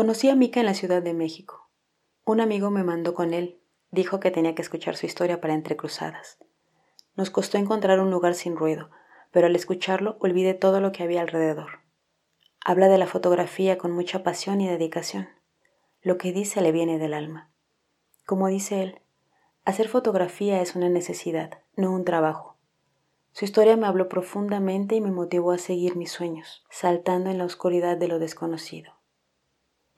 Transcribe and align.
Conocí 0.00 0.30
a 0.30 0.34
Mika 0.34 0.60
en 0.60 0.64
la 0.64 0.72
Ciudad 0.72 1.02
de 1.02 1.12
México. 1.12 1.68
Un 2.24 2.40
amigo 2.40 2.70
me 2.70 2.84
mandó 2.84 3.12
con 3.12 3.34
él. 3.34 3.60
Dijo 3.90 4.18
que 4.18 4.30
tenía 4.30 4.54
que 4.54 4.62
escuchar 4.62 4.96
su 4.96 5.04
historia 5.04 5.42
para 5.42 5.52
entrecruzadas. 5.52 6.38
Nos 7.16 7.28
costó 7.28 7.58
encontrar 7.58 8.00
un 8.00 8.10
lugar 8.10 8.34
sin 8.34 8.56
ruido, 8.56 8.88
pero 9.30 9.46
al 9.46 9.54
escucharlo 9.54 10.16
olvidé 10.18 10.54
todo 10.54 10.80
lo 10.80 10.90
que 10.90 11.02
había 11.02 11.20
alrededor. 11.20 11.80
Habla 12.64 12.88
de 12.88 12.96
la 12.96 13.06
fotografía 13.06 13.76
con 13.76 13.92
mucha 13.92 14.22
pasión 14.22 14.62
y 14.62 14.68
dedicación. 14.68 15.28
Lo 16.00 16.16
que 16.16 16.32
dice 16.32 16.62
le 16.62 16.72
viene 16.72 16.98
del 16.98 17.12
alma. 17.12 17.50
Como 18.24 18.48
dice 18.48 18.82
él, 18.82 19.02
hacer 19.66 19.86
fotografía 19.86 20.62
es 20.62 20.76
una 20.76 20.88
necesidad, 20.88 21.58
no 21.76 21.92
un 21.92 22.06
trabajo. 22.06 22.56
Su 23.32 23.44
historia 23.44 23.76
me 23.76 23.86
habló 23.86 24.08
profundamente 24.08 24.94
y 24.94 25.02
me 25.02 25.10
motivó 25.10 25.52
a 25.52 25.58
seguir 25.58 25.96
mis 25.96 26.10
sueños, 26.10 26.64
saltando 26.70 27.28
en 27.28 27.36
la 27.36 27.44
oscuridad 27.44 27.98
de 27.98 28.08
lo 28.08 28.18
desconocido. 28.18 28.98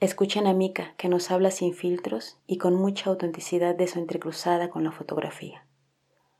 Escuchen 0.02 0.48
a 0.48 0.52
Mika, 0.52 0.94
que 0.96 1.08
nos 1.08 1.30
habla 1.30 1.52
sin 1.52 1.74
filtros 1.74 2.36
y 2.48 2.58
con 2.58 2.74
mucha 2.74 3.08
autenticidad 3.08 3.76
de 3.76 3.86
su 3.86 4.00
entrecruzada 4.00 4.68
con 4.68 4.82
la 4.82 4.90
fotografía. 4.90 5.64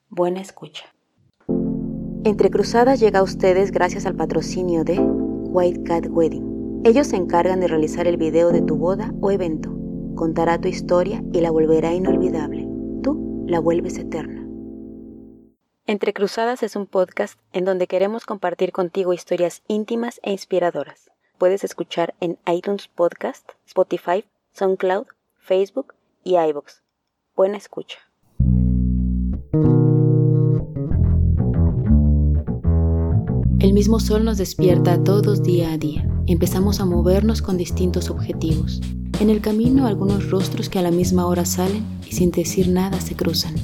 Buena 0.09 0.41
escucha. 0.41 0.93
Entrecruzadas 2.25 2.98
llega 2.98 3.20
a 3.20 3.23
ustedes 3.23 3.70
gracias 3.70 4.05
al 4.05 4.17
patrocinio 4.17 4.83
de 4.83 4.98
White 4.98 5.84
Cat 5.84 6.06
Wedding. 6.11 6.83
Ellos 6.84 7.06
se 7.06 7.15
encargan 7.15 7.61
de 7.61 7.69
realizar 7.69 8.09
el 8.09 8.17
video 8.17 8.51
de 8.51 8.62
tu 8.62 8.75
boda 8.75 9.15
o 9.20 9.30
evento. 9.30 9.70
Contará 10.17 10.61
tu 10.61 10.67
historia 10.67 11.23
y 11.33 11.41
la 11.41 11.53
volverá 11.53 11.95
inolvidable. 11.95 12.67
Tú 13.05 13.45
la 13.47 13.61
vuelves 13.61 13.97
eterna. 13.97 14.45
Entre 15.87 16.12
Cruzadas 16.12 16.65
es 16.65 16.75
un 16.75 16.87
podcast 16.87 17.39
en 17.53 17.65
donde 17.65 17.87
queremos 17.87 18.27
compartir 18.27 18.73
contigo 18.73 19.12
historias 19.12 19.62
íntimas 19.69 20.19
e 20.25 20.33
inspiradoras 20.33 21.12
puedes 21.39 21.65
escuchar 21.65 22.15
en 22.21 22.39
iTunes 22.47 22.89
Podcast, 22.89 23.51
Spotify, 23.67 24.25
SoundCloud, 24.53 25.07
Facebook 25.39 25.95
y 26.25 26.37
iVoox. 26.37 26.83
Buena 27.34 27.56
escucha. 27.56 27.98
El 33.62 33.75
mismo 33.75 34.01
sol 34.01 34.25
nos 34.25 34.39
despierta 34.39 35.03
todos 35.05 35.43
día 35.43 35.73
a 35.73 35.79
día. 35.79 36.09
Empezamos 36.27 36.81
a 36.81 36.84
movernos 36.84 37.43
con 37.43 37.56
distintos 37.56 38.11
objetivos. 38.11 38.81
En 39.21 39.31
el 39.31 39.41
camino 39.41 39.87
algunos 39.87 40.31
rostros 40.31 40.69
que 40.69 40.81
a 40.81 40.83
la 40.83 40.91
misma 40.91 41.27
hora 41.27 41.45
salen 41.45 41.84
y 42.05 42.12
sin 42.12 42.33
decir 42.33 42.69
nada 42.69 43.01
se 43.01 43.15
cruzan. 43.15 43.55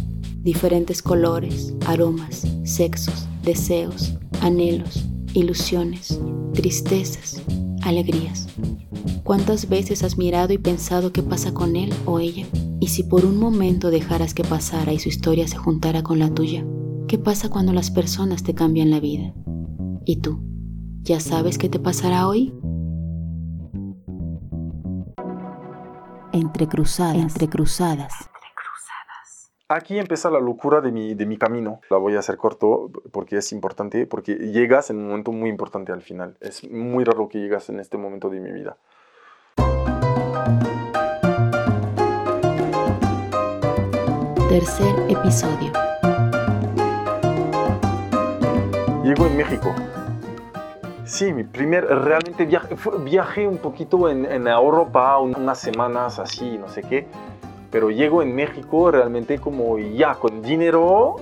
Diferentes 0.42 1.02
colores, 1.02 1.74
aromas, 1.84 2.46
sexos, 2.62 3.26
deseos, 3.42 4.14
anhelos, 4.40 5.04
ilusiones, 5.34 6.20
tristezas, 6.54 7.42
alegrías. 7.88 8.48
¿Cuántas 9.24 9.68
veces 9.68 10.02
has 10.02 10.16
mirado 10.16 10.52
y 10.52 10.58
pensado 10.58 11.12
qué 11.12 11.22
pasa 11.22 11.52
con 11.52 11.76
él 11.76 11.92
o 12.04 12.20
ella? 12.20 12.46
Y 12.80 12.88
si 12.88 13.02
por 13.02 13.24
un 13.24 13.38
momento 13.38 13.90
dejaras 13.90 14.34
que 14.34 14.44
pasara 14.44 14.92
y 14.92 14.98
su 14.98 15.08
historia 15.08 15.48
se 15.48 15.56
juntara 15.56 16.02
con 16.02 16.18
la 16.18 16.32
tuya, 16.32 16.64
¿qué 17.08 17.18
pasa 17.18 17.50
cuando 17.50 17.72
las 17.72 17.90
personas 17.90 18.42
te 18.42 18.54
cambian 18.54 18.90
la 18.90 19.00
vida? 19.00 19.34
¿Y 20.04 20.16
tú? 20.16 20.40
¿Ya 21.02 21.20
sabes 21.20 21.58
qué 21.58 21.68
te 21.68 21.78
pasará 21.78 22.28
hoy? 22.28 22.54
Entre 26.32 26.68
cruzadas, 26.68 27.16
entre 27.16 27.48
cruzadas. 27.48 28.12
Aquí 29.70 29.98
empieza 29.98 30.30
la 30.30 30.40
locura 30.40 30.80
de 30.80 30.90
mi, 30.90 31.12
de 31.12 31.26
mi 31.26 31.36
camino. 31.36 31.82
La 31.90 31.98
voy 31.98 32.16
a 32.16 32.20
hacer 32.20 32.38
corto 32.38 32.90
porque 33.12 33.36
es 33.36 33.52
importante, 33.52 34.06
porque 34.06 34.34
llegas 34.34 34.88
en 34.88 34.96
un 34.96 35.08
momento 35.08 35.30
muy 35.30 35.50
importante 35.50 35.92
al 35.92 36.00
final. 36.00 36.38
Es 36.40 36.66
muy 36.70 37.04
raro 37.04 37.28
que 37.28 37.38
llegas 37.38 37.68
en 37.68 37.78
este 37.78 37.98
momento 37.98 38.30
de 38.30 38.40
mi 38.40 38.50
vida. 38.50 38.78
Tercer 44.48 44.94
episodio. 45.06 45.70
Llego 49.04 49.26
en 49.26 49.36
México. 49.36 49.74
Sí, 51.04 51.30
mi 51.34 51.44
primer, 51.44 51.84
realmente 51.84 52.46
viaje, 52.46 52.74
viajé 53.00 53.46
un 53.46 53.58
poquito 53.58 54.08
en, 54.08 54.24
en 54.24 54.48
Europa, 54.48 55.18
unas 55.18 55.58
semanas 55.58 56.18
así, 56.18 56.56
no 56.56 56.70
sé 56.70 56.82
qué 56.84 57.06
pero 57.70 57.90
llego 57.90 58.22
en 58.22 58.34
México 58.34 58.90
realmente 58.90 59.38
como 59.38 59.78
ya 59.78 60.14
con 60.14 60.42
dinero 60.42 61.16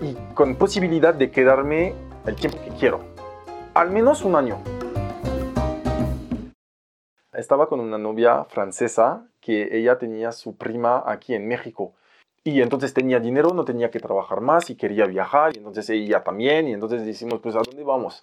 y 0.00 0.14
con 0.34 0.56
posibilidad 0.56 1.14
de 1.14 1.30
quedarme 1.30 1.94
el 2.26 2.36
tiempo 2.36 2.58
que 2.64 2.70
quiero, 2.70 3.00
al 3.74 3.90
menos 3.90 4.24
un 4.24 4.36
año. 4.36 4.58
Estaba 7.32 7.66
con 7.66 7.80
una 7.80 7.98
novia 7.98 8.44
francesa 8.44 9.26
que 9.40 9.76
ella 9.76 9.98
tenía 9.98 10.32
su 10.32 10.56
prima 10.56 11.02
aquí 11.06 11.34
en 11.34 11.48
México. 11.48 11.94
Y 12.44 12.60
entonces 12.60 12.92
tenía 12.92 13.20
dinero, 13.20 13.54
no 13.54 13.64
tenía 13.64 13.90
que 13.90 14.00
trabajar 14.00 14.40
más 14.40 14.68
y 14.68 14.76
quería 14.76 15.06
viajar. 15.06 15.52
Y 15.54 15.58
entonces 15.58 15.88
ella 15.90 16.22
también. 16.22 16.68
Y 16.68 16.72
entonces 16.72 17.06
decimos, 17.06 17.40
pues, 17.40 17.54
¿a 17.54 17.62
dónde 17.62 17.84
vamos? 17.84 18.22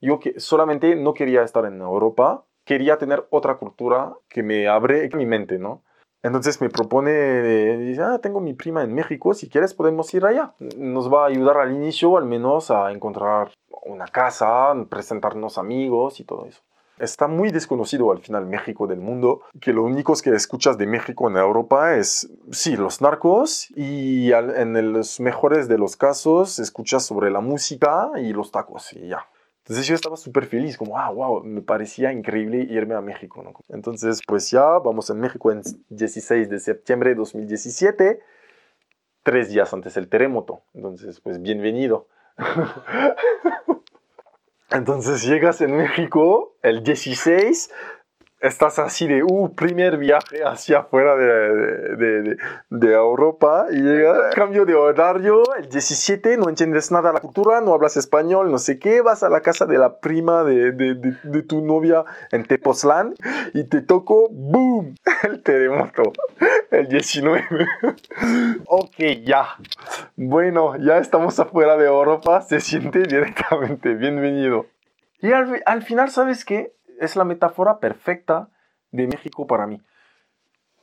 Yo 0.00 0.18
que 0.18 0.38
solamente 0.40 0.94
no 0.94 1.12
quería 1.12 1.42
estar 1.42 1.64
en 1.66 1.80
Europa, 1.80 2.44
quería 2.64 2.98
tener 2.98 3.26
otra 3.30 3.56
cultura 3.56 4.14
que 4.28 4.42
me 4.42 4.68
abre 4.68 5.10
mi 5.14 5.26
mente, 5.26 5.58
¿no? 5.58 5.82
Entonces 6.22 6.60
me 6.60 6.68
propone, 6.68 7.78
dice, 7.78 8.02
ah, 8.02 8.18
tengo 8.18 8.40
mi 8.40 8.52
prima 8.52 8.82
en 8.82 8.92
México, 8.92 9.34
si 9.34 9.48
quieres 9.48 9.74
podemos 9.74 10.12
ir 10.14 10.26
allá. 10.26 10.52
Nos 10.76 11.12
va 11.12 11.24
a 11.24 11.28
ayudar 11.28 11.58
al 11.58 11.72
inicio 11.72 12.16
al 12.16 12.24
menos 12.24 12.70
a 12.70 12.90
encontrar 12.90 13.52
una 13.86 14.06
casa, 14.06 14.74
presentarnos 14.88 15.58
amigos 15.58 16.20
y 16.20 16.24
todo 16.24 16.46
eso. 16.46 16.60
Está 16.98 17.28
muy 17.28 17.52
desconocido 17.52 18.10
al 18.10 18.18
final 18.18 18.46
México 18.46 18.88
del 18.88 18.98
mundo, 18.98 19.42
que 19.60 19.72
lo 19.72 19.84
único 19.84 20.14
que 20.20 20.30
escuchas 20.30 20.76
de 20.78 20.86
México 20.88 21.30
en 21.30 21.36
Europa 21.36 21.94
es, 21.94 22.28
sí, 22.50 22.76
los 22.76 23.00
narcos 23.00 23.68
y 23.76 24.32
en 24.32 24.92
los 24.92 25.20
mejores 25.20 25.68
de 25.68 25.78
los 25.78 25.96
casos 25.96 26.58
escuchas 26.58 27.06
sobre 27.06 27.30
la 27.30 27.40
música 27.40 28.10
y 28.16 28.32
los 28.32 28.50
tacos 28.50 28.92
y 28.94 29.06
ya. 29.06 29.24
Entonces 29.68 29.86
yo 29.86 29.94
estaba 29.94 30.16
súper 30.16 30.46
feliz, 30.46 30.78
como, 30.78 30.98
ah, 30.98 31.10
wow, 31.10 31.44
me 31.44 31.60
parecía 31.60 32.10
increíble 32.10 32.66
irme 32.70 32.94
a 32.94 33.02
México. 33.02 33.44
Entonces, 33.68 34.22
pues 34.26 34.50
ya 34.50 34.64
vamos 34.64 35.10
en 35.10 35.20
México 35.20 35.52
en 35.52 35.60
16 35.90 36.48
de 36.48 36.58
septiembre 36.58 37.10
de 37.10 37.16
2017, 37.16 38.18
tres 39.22 39.50
días 39.50 39.70
antes 39.74 39.92
del 39.92 40.08
terremoto. 40.08 40.62
Entonces, 40.72 41.20
pues 41.20 41.42
bienvenido. 41.42 42.08
Entonces 44.70 45.22
llegas 45.22 45.60
en 45.60 45.76
México 45.76 46.56
el 46.62 46.82
16 46.82 47.70
estás 48.40 48.78
así 48.78 49.08
de, 49.08 49.22
uh, 49.22 49.54
primer 49.54 49.98
viaje 49.98 50.44
hacia 50.44 50.80
afuera 50.80 51.16
de, 51.16 51.96
de, 51.96 52.36
de, 52.70 52.92
Europa 52.92 53.66
y 53.70 53.76
llega 53.76 54.30
cambio 54.30 54.64
de 54.64 54.74
horario, 54.74 55.42
el 55.56 55.68
17, 55.68 56.36
no 56.36 56.48
entiendes 56.48 56.92
nada 56.92 57.08
de 57.08 57.14
la 57.14 57.20
cultura, 57.20 57.60
no 57.60 57.74
hablas 57.74 57.96
español, 57.96 58.50
no 58.50 58.58
sé 58.58 58.78
qué, 58.78 59.00
vas 59.00 59.22
a 59.22 59.28
la 59.28 59.40
casa 59.40 59.66
de 59.66 59.78
la 59.78 59.98
prima 59.98 60.44
de, 60.44 61.42
tu 61.48 61.64
novia 61.64 62.04
en 62.30 62.44
Tepoztlán 62.44 63.14
y 63.54 63.64
te 63.64 63.80
tocó, 63.82 64.28
boom, 64.30 64.94
el 65.24 65.42
terremoto, 65.42 66.12
el 66.70 66.88
19. 66.88 67.44
ok, 68.66 68.96
ya. 69.24 69.56
Bueno, 70.16 70.76
ya 70.76 70.98
estamos 70.98 71.38
afuera 71.40 71.76
de 71.76 71.86
Europa, 71.86 72.42
se 72.42 72.60
siente 72.60 73.00
directamente, 73.00 73.94
bienvenido. 73.94 74.66
Y 75.20 75.32
al, 75.32 75.62
al 75.66 75.82
final, 75.82 76.10
¿sabes 76.10 76.44
qué? 76.44 76.77
Es 76.98 77.16
la 77.16 77.24
metáfora 77.24 77.78
perfecta 77.78 78.48
de 78.90 79.06
México 79.06 79.46
para 79.46 79.66
mí. 79.66 79.80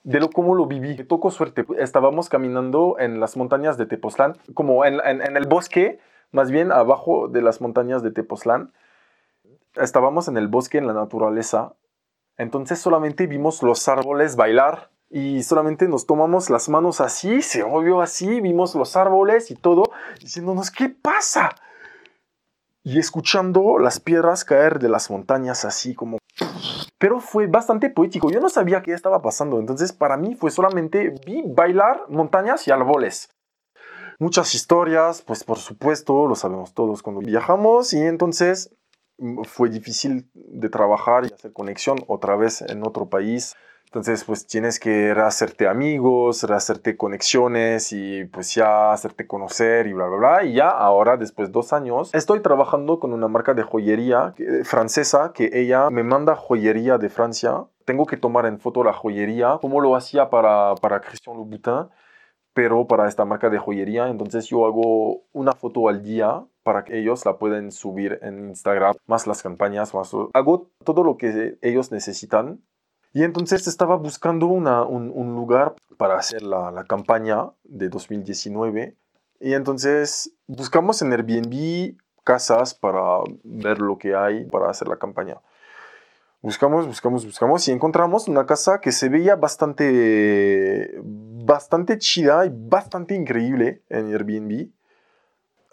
De 0.04 0.20
lo 0.20 0.30
cómo 0.30 0.54
lo 0.54 0.68
viví. 0.68 0.96
Me 0.98 1.32
suerte. 1.32 1.66
Estábamos 1.80 2.30
caminando 2.30 2.98
en 3.00 3.20
las 3.20 3.38
montañas 3.38 3.78
de 3.78 3.86
Tepoztlán, 3.86 4.38
como 4.54 4.86
en, 4.86 5.00
el 5.02 5.48
bosque, 5.48 6.00
más 6.32 6.52
bien 6.52 6.72
abajo 6.72 7.28
de 7.28 7.42
las 7.42 7.60
montañas 7.60 8.04
de 8.04 8.12
Tepoztlán. 8.12 8.72
Estábamos 9.76 10.28
en 10.28 10.38
el 10.38 10.48
bosque, 10.48 10.78
en 10.78 10.88
la 10.88 10.94
naturaleza. 10.94 11.74
Entonces 12.38 12.80
solamente 12.80 13.28
vimos 13.28 13.64
los 13.64 13.88
árboles 13.88 14.36
bailar 14.36 14.92
y 15.10 15.44
solamente 15.44 15.88
nos 15.88 16.06
tomamos 16.06 16.50
las 16.50 16.70
manos 16.70 17.02
así, 17.02 17.42
se 17.42 17.64
movió 17.64 18.02
así, 18.02 18.42
vimos 18.42 18.76
los 18.76 18.96
árboles 18.98 19.50
y 19.52 19.56
todo, 19.56 19.84
diciéndonos, 20.20 20.72
¿qué 20.72 20.90
pasa? 20.90 21.56
Y 22.86 23.00
escuchando 23.00 23.80
las 23.80 24.00
piedras 24.00 24.46
caer 24.46 24.78
de 24.78 24.90
las 24.90 25.10
montañas 25.10 25.66
así 25.66 25.96
como... 25.96 26.20
Pero 27.00 27.20
fue 27.20 27.48
bastante 27.48 27.90
poético, 27.90 28.30
yo 28.30 28.40
no 28.40 28.48
sabía 28.48 28.84
qué 28.84 28.94
estaba 28.94 29.24
pasando, 29.24 29.60
entonces 29.60 29.92
para 29.92 30.18
mí 30.18 30.36
fue 30.36 30.52
solamente 30.52 31.16
vi 31.26 31.44
bailar 31.46 32.04
montañas 32.10 32.68
y 32.68 32.72
árboles. 32.72 33.30
Muchas 34.20 34.54
historias, 34.54 35.24
pues 35.24 35.44
por 35.44 35.58
supuesto, 35.58 36.28
lo 36.28 36.36
sabemos 36.36 36.74
todos 36.76 37.02
cuando 37.02 37.22
viajamos 37.22 37.92
y 37.92 38.02
entonces 38.02 38.70
mm, 39.18 39.44
fue 39.46 39.70
difícil 39.70 40.30
de 40.34 40.70
trabajar 40.70 41.26
y 41.26 41.34
hacer 41.34 41.54
conexión 41.54 41.98
otra 42.08 42.36
vez 42.36 42.62
en 42.62 42.86
otro 42.86 43.10
país 43.10 43.56
entonces, 43.96 44.26
pues 44.26 44.46
tienes 44.46 44.78
que 44.78 45.12
hacerte 45.12 45.70
amigos, 45.70 46.44
hacerte 46.44 46.98
conexiones 46.98 47.94
y 47.94 48.26
pues 48.26 48.54
ya 48.54 48.92
hacerte 48.92 49.26
conocer 49.26 49.88
y 49.88 49.94
bla, 49.94 50.08
bla, 50.08 50.18
bla. 50.18 50.44
Y 50.44 50.56
ya 50.56 50.70
ahora, 50.70 51.16
después 51.16 51.48
de 51.48 51.54
dos 51.54 51.72
años, 51.72 52.14
estoy 52.14 52.42
trabajando 52.42 53.00
con 53.00 53.14
una 53.14 53.30
marca 53.30 53.54
de 53.54 53.64
joyería 53.64 54.34
francesa 54.66 55.32
que 55.34 55.50
ella 55.54 55.90
me 55.90 56.04
manda 56.04 56.36
joyería 56.36 56.98
de 56.98 57.08
Francia 57.08 57.68
tengo 57.86 58.06
que 58.06 58.18
tomar 58.18 58.46
en 58.48 58.60
foto 58.60 58.84
la 58.84 58.92
joyería, 58.92 59.60
como 59.62 59.80
lo 59.80 59.96
hacía 59.96 60.30
para, 60.30 60.76
para 60.76 61.00
Christian 61.00 61.38
Louboutin, 61.38 61.88
pero 62.54 62.88
para 62.88 63.08
esta 63.08 63.24
marca 63.26 63.50
de 63.50 63.60
joyería. 63.60 64.10
Entonces 64.10 64.48
yo 64.48 64.66
hago 64.66 65.24
una 65.32 65.54
foto 65.54 65.88
al 65.88 66.04
día 66.04 66.44
para 66.64 66.84
que 66.84 67.00
ellos 67.00 67.24
la 67.26 67.38
puedan 67.38 67.72
subir 67.72 68.20
en 68.24 68.50
Instagram, 68.50 68.96
más 69.06 69.28
las 69.28 69.44
campañas, 69.44 69.94
más... 69.94 70.12
Hago 70.34 70.72
todo 70.84 71.04
lo 71.04 71.16
que 71.16 71.58
ellos 71.62 71.92
necesitan. 71.92 72.64
Y 73.16 73.24
entonces 73.24 73.66
estaba 73.66 73.96
buscando 73.96 74.48
una, 74.48 74.84
un, 74.84 75.36
lugar 75.36 75.74
para 75.96 76.18
hacer 76.18 76.44
la, 76.44 76.70
la 76.70 76.84
campaña 76.84 77.50
de 77.64 77.88
2019. 77.88 78.94
Y 79.40 79.54
entonces 79.54 80.34
buscamos 80.48 81.02
en 81.02 81.14
Airbnb 81.14 81.96
casas 82.26 82.74
para 82.74 83.20
ver 83.46 83.80
lo 83.80 83.98
que 83.98 84.18
hay 84.18 84.44
para 84.44 84.70
hacer 84.70 84.90
la 84.90 84.98
campaña. 84.98 85.38
Buscamos, 86.42 86.86
buscamos, 86.88 87.26
buscamos 87.26 87.66
y 87.70 87.72
encontramos 87.72 88.28
una 88.28 88.46
casa 88.46 88.82
que 88.82 88.92
se 88.92 89.08
veía 89.08 89.38
bastante, 89.38 91.00
bastante 91.02 91.98
chida 91.98 92.46
y 92.46 92.52
bastante 92.54 93.16
increíble 93.16 93.82
en 93.88 94.12
Airbnb. 94.12 94.68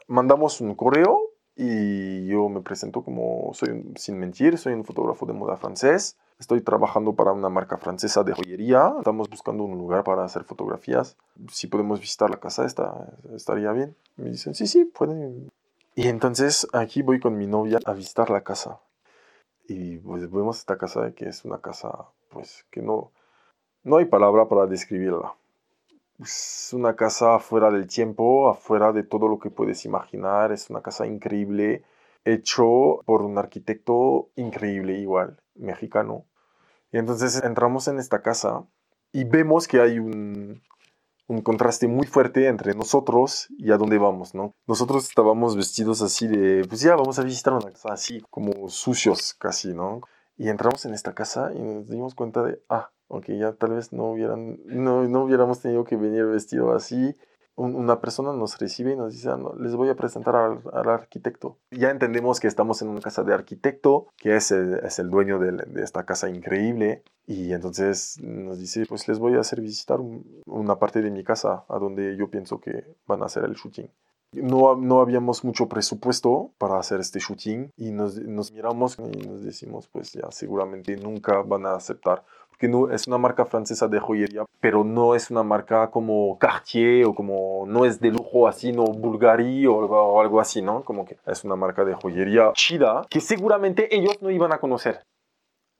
Mandamos 0.06 0.60
un 0.60 0.76
correo 0.76 1.32
y 1.56 2.24
yo 2.26 2.48
me 2.48 2.60
presento 2.60 3.02
como, 3.02 3.50
soy, 3.52 3.84
sin 3.96 4.20
mentir, 4.20 4.58
soy 4.58 4.74
un 4.74 4.84
fotógrafo 4.84 5.26
de 5.26 5.32
moda 5.32 5.56
francés. 5.56 6.16
Estoy 6.42 6.60
trabajando 6.60 7.14
para 7.14 7.30
una 7.30 7.48
marca 7.48 7.78
francesa 7.78 8.24
de 8.24 8.32
joyería. 8.32 8.94
Estamos 8.98 9.30
buscando 9.30 9.62
un 9.62 9.78
lugar 9.78 10.02
para 10.02 10.24
hacer 10.24 10.42
fotografías. 10.42 11.16
Si 11.48 11.68
podemos 11.68 12.00
visitar 12.00 12.30
la 12.30 12.40
casa, 12.40 12.64
está, 12.64 13.12
estaría 13.32 13.70
bien. 13.70 13.94
Me 14.16 14.30
dicen, 14.30 14.52
sí, 14.52 14.66
sí, 14.66 14.84
pueden. 14.84 15.52
Y 15.94 16.08
entonces 16.08 16.66
aquí 16.72 17.02
voy 17.02 17.20
con 17.20 17.38
mi 17.38 17.46
novia 17.46 17.78
a 17.84 17.92
visitar 17.92 18.28
la 18.28 18.42
casa. 18.42 18.80
Y 19.68 19.98
pues 19.98 20.28
vemos 20.32 20.58
esta 20.58 20.76
casa 20.76 21.12
que 21.12 21.28
es 21.28 21.44
una 21.44 21.60
casa, 21.60 22.08
pues 22.28 22.66
que 22.72 22.82
no, 22.82 23.12
no 23.84 23.98
hay 23.98 24.06
palabra 24.06 24.48
para 24.48 24.66
describirla. 24.66 25.36
Es 26.18 26.70
una 26.72 26.96
casa 26.96 27.38
fuera 27.38 27.70
del 27.70 27.86
tiempo, 27.86 28.50
afuera 28.50 28.92
de 28.92 29.04
todo 29.04 29.28
lo 29.28 29.38
que 29.38 29.50
puedes 29.50 29.84
imaginar. 29.84 30.50
Es 30.50 30.70
una 30.70 30.82
casa 30.82 31.06
increíble, 31.06 31.84
hecho 32.24 32.98
por 33.04 33.22
un 33.22 33.38
arquitecto 33.38 34.30
increíble 34.34 34.98
igual, 34.98 35.40
mexicano. 35.54 36.24
Y 36.92 36.98
entonces 36.98 37.42
entramos 37.42 37.88
en 37.88 37.98
esta 37.98 38.22
casa 38.22 38.66
y 39.12 39.24
vemos 39.24 39.66
que 39.66 39.80
hay 39.80 39.98
un, 39.98 40.62
un 41.26 41.40
contraste 41.40 41.88
muy 41.88 42.06
fuerte 42.06 42.46
entre 42.46 42.74
nosotros 42.74 43.48
y 43.58 43.72
a 43.72 43.78
dónde 43.78 43.98
vamos, 43.98 44.34
¿no? 44.34 44.54
Nosotros 44.66 45.08
estábamos 45.08 45.56
vestidos 45.56 46.02
así 46.02 46.28
de, 46.28 46.64
pues 46.68 46.80
ya, 46.80 46.94
vamos 46.94 47.18
a 47.18 47.22
visitar 47.22 47.54
una 47.54 47.70
casa 47.70 47.92
así, 47.92 48.22
como 48.30 48.68
sucios 48.68 49.34
casi, 49.34 49.72
¿no? 49.72 50.00
Y 50.36 50.48
entramos 50.48 50.84
en 50.84 50.94
esta 50.94 51.14
casa 51.14 51.52
y 51.54 51.60
nos 51.60 51.88
dimos 51.88 52.14
cuenta 52.14 52.42
de, 52.42 52.62
ah, 52.68 52.90
ok, 53.08 53.26
ya 53.38 53.52
tal 53.52 53.74
vez 53.74 53.92
no, 53.92 54.10
hubieran, 54.10 54.58
no, 54.66 55.04
no 55.08 55.24
hubiéramos 55.24 55.60
tenido 55.60 55.84
que 55.84 55.96
venir 55.96 56.26
vestido 56.26 56.74
así 56.74 57.16
una 57.56 58.00
persona 58.00 58.32
nos 58.32 58.58
recibe 58.58 58.92
y 58.92 58.96
nos 58.96 59.12
dice, 59.12 59.28
ah, 59.28 59.38
les 59.58 59.74
voy 59.76 59.88
a 59.88 59.96
presentar 59.96 60.34
al, 60.34 60.88
arquitecto. 60.88 61.58
Ya 61.70 61.90
entendemos 61.90 62.40
que 62.40 62.48
estamos 62.48 62.82
en 62.82 62.88
una 62.88 63.00
casa 63.00 63.22
de 63.22 63.34
arquitecto, 63.34 64.06
que 64.16 64.36
es 64.36 64.50
el, 64.50 64.74
es 64.84 64.98
el 64.98 65.10
dueño 65.10 65.38
de, 65.38 65.52
de, 65.52 65.82
esta 65.82 66.04
casa 66.04 66.28
increíble, 66.28 67.02
y 67.26 67.52
entonces 67.52 68.18
nos 68.20 68.58
dice, 68.58 68.84
pues 68.88 69.06
les 69.08 69.18
voy 69.18 69.34
a 69.36 69.40
hacer 69.40 69.60
visitar 69.60 70.00
una 70.46 70.78
parte 70.78 71.02
de 71.02 71.10
mi 71.10 71.24
casa 71.24 71.64
a 71.68 71.78
donde 71.78 72.16
yo 72.16 72.30
pienso 72.30 72.60
que 72.60 72.96
van 73.06 73.22
a 73.22 73.26
hacer 73.26 73.44
el 73.44 73.54
shooting. 73.54 73.90
No, 74.32 74.76
no 74.76 75.00
habíamos 75.00 75.44
mucho 75.44 75.68
presupuesto 75.68 76.52
para 76.58 76.78
hacer 76.78 77.00
este 77.00 77.18
shooting 77.18 77.70
y 77.76 77.90
nos, 77.90 78.16
nos 78.16 78.50
miramos 78.52 78.98
y 78.98 79.26
nos 79.26 79.42
decimos, 79.42 79.88
pues 79.88 80.12
ya 80.12 80.30
seguramente 80.30 80.96
nunca 80.96 81.42
van 81.42 81.66
a 81.66 81.74
aceptar 81.74 82.24
que 82.62 82.68
no, 82.68 82.92
es 82.92 83.08
una 83.08 83.18
marca 83.18 83.44
francesa 83.44 83.88
de 83.88 83.98
joyería, 83.98 84.44
pero 84.60 84.84
no 84.84 85.16
es 85.16 85.32
una 85.32 85.42
marca 85.42 85.90
como 85.90 86.38
Cartier 86.38 87.06
o 87.06 87.12
como 87.12 87.64
no 87.66 87.84
es 87.84 87.98
de 87.98 88.12
lujo 88.12 88.46
así, 88.46 88.70
no 88.70 88.84
Bulgari 88.84 89.66
o, 89.66 90.20
algo 90.20 90.40
así, 90.40 90.62
¿no? 90.62 90.84
Como 90.84 91.04
que 91.04 91.18
es 91.26 91.42
una 91.42 91.56
marca 91.56 91.84
de 91.84 91.94
joyería 91.94 92.52
chida 92.54 93.04
que 93.10 93.20
seguramente 93.20 93.92
ellos 93.92 94.22
no 94.22 94.30
iban 94.30 94.52
a 94.52 94.60
conocer. 94.60 95.02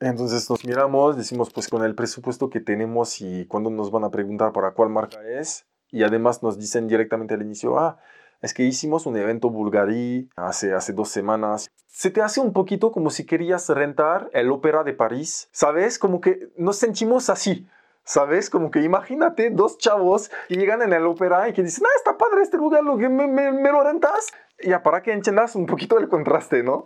Entonces 0.00 0.50
nos 0.50 0.64
miramos, 0.64 1.16
decimos 1.16 1.50
pues 1.52 1.68
con 1.68 1.84
el 1.84 1.94
presupuesto 1.94 2.50
que 2.50 2.58
tenemos 2.58 3.20
y 3.20 3.46
cuando 3.46 3.70
nos 3.70 3.92
van 3.92 4.02
a 4.02 4.10
preguntar 4.10 4.52
para 4.52 4.72
cuál 4.72 4.88
marca 4.88 5.20
es 5.24 5.64
y 5.92 6.02
además 6.02 6.42
nos 6.42 6.58
dicen 6.58 6.88
directamente 6.88 7.34
al 7.34 7.42
inicio, 7.42 7.78
ah, 7.78 8.00
es 8.42 8.52
que 8.52 8.64
hicimos 8.64 9.06
un 9.06 9.16
evento 9.16 9.50
Bulgarí 9.50 10.28
hace, 10.36 10.74
hace 10.74 10.92
dos 10.92 11.08
semanas. 11.08 11.70
Se 11.86 12.10
te 12.10 12.20
hace 12.20 12.40
un 12.40 12.52
poquito 12.52 12.90
como 12.90 13.10
si 13.10 13.24
querías 13.24 13.68
rentar 13.68 14.28
el 14.32 14.50
Ópera 14.50 14.82
de 14.82 14.92
París, 14.92 15.48
¿sabes? 15.52 15.98
Como 15.98 16.20
que 16.20 16.50
nos 16.56 16.76
sentimos 16.76 17.30
así. 17.30 17.66
¿Sabes? 18.04 18.50
Como 18.50 18.72
que 18.72 18.82
imagínate 18.82 19.50
dos 19.50 19.78
chavos 19.78 20.28
que 20.48 20.56
llegan 20.56 20.82
en 20.82 20.92
el 20.92 21.06
ópera 21.06 21.48
y 21.48 21.52
que 21.52 21.62
dicen, 21.62 21.84
ah, 21.86 21.94
está 21.96 22.18
padre 22.18 22.42
este 22.42 22.56
lugar, 22.56 22.82
¿lo 22.82 22.98
que 22.98 23.08
me, 23.08 23.28
me, 23.28 23.52
me, 23.52 23.70
lo 23.70 23.84
rentas? 23.84 24.26
Ya, 24.58 24.82
para 24.82 25.04
que 25.04 25.12
entiendas 25.12 25.54
un 25.54 25.66
poquito 25.66 26.00
el 26.00 26.08
contraste, 26.08 26.64
¿no? 26.64 26.84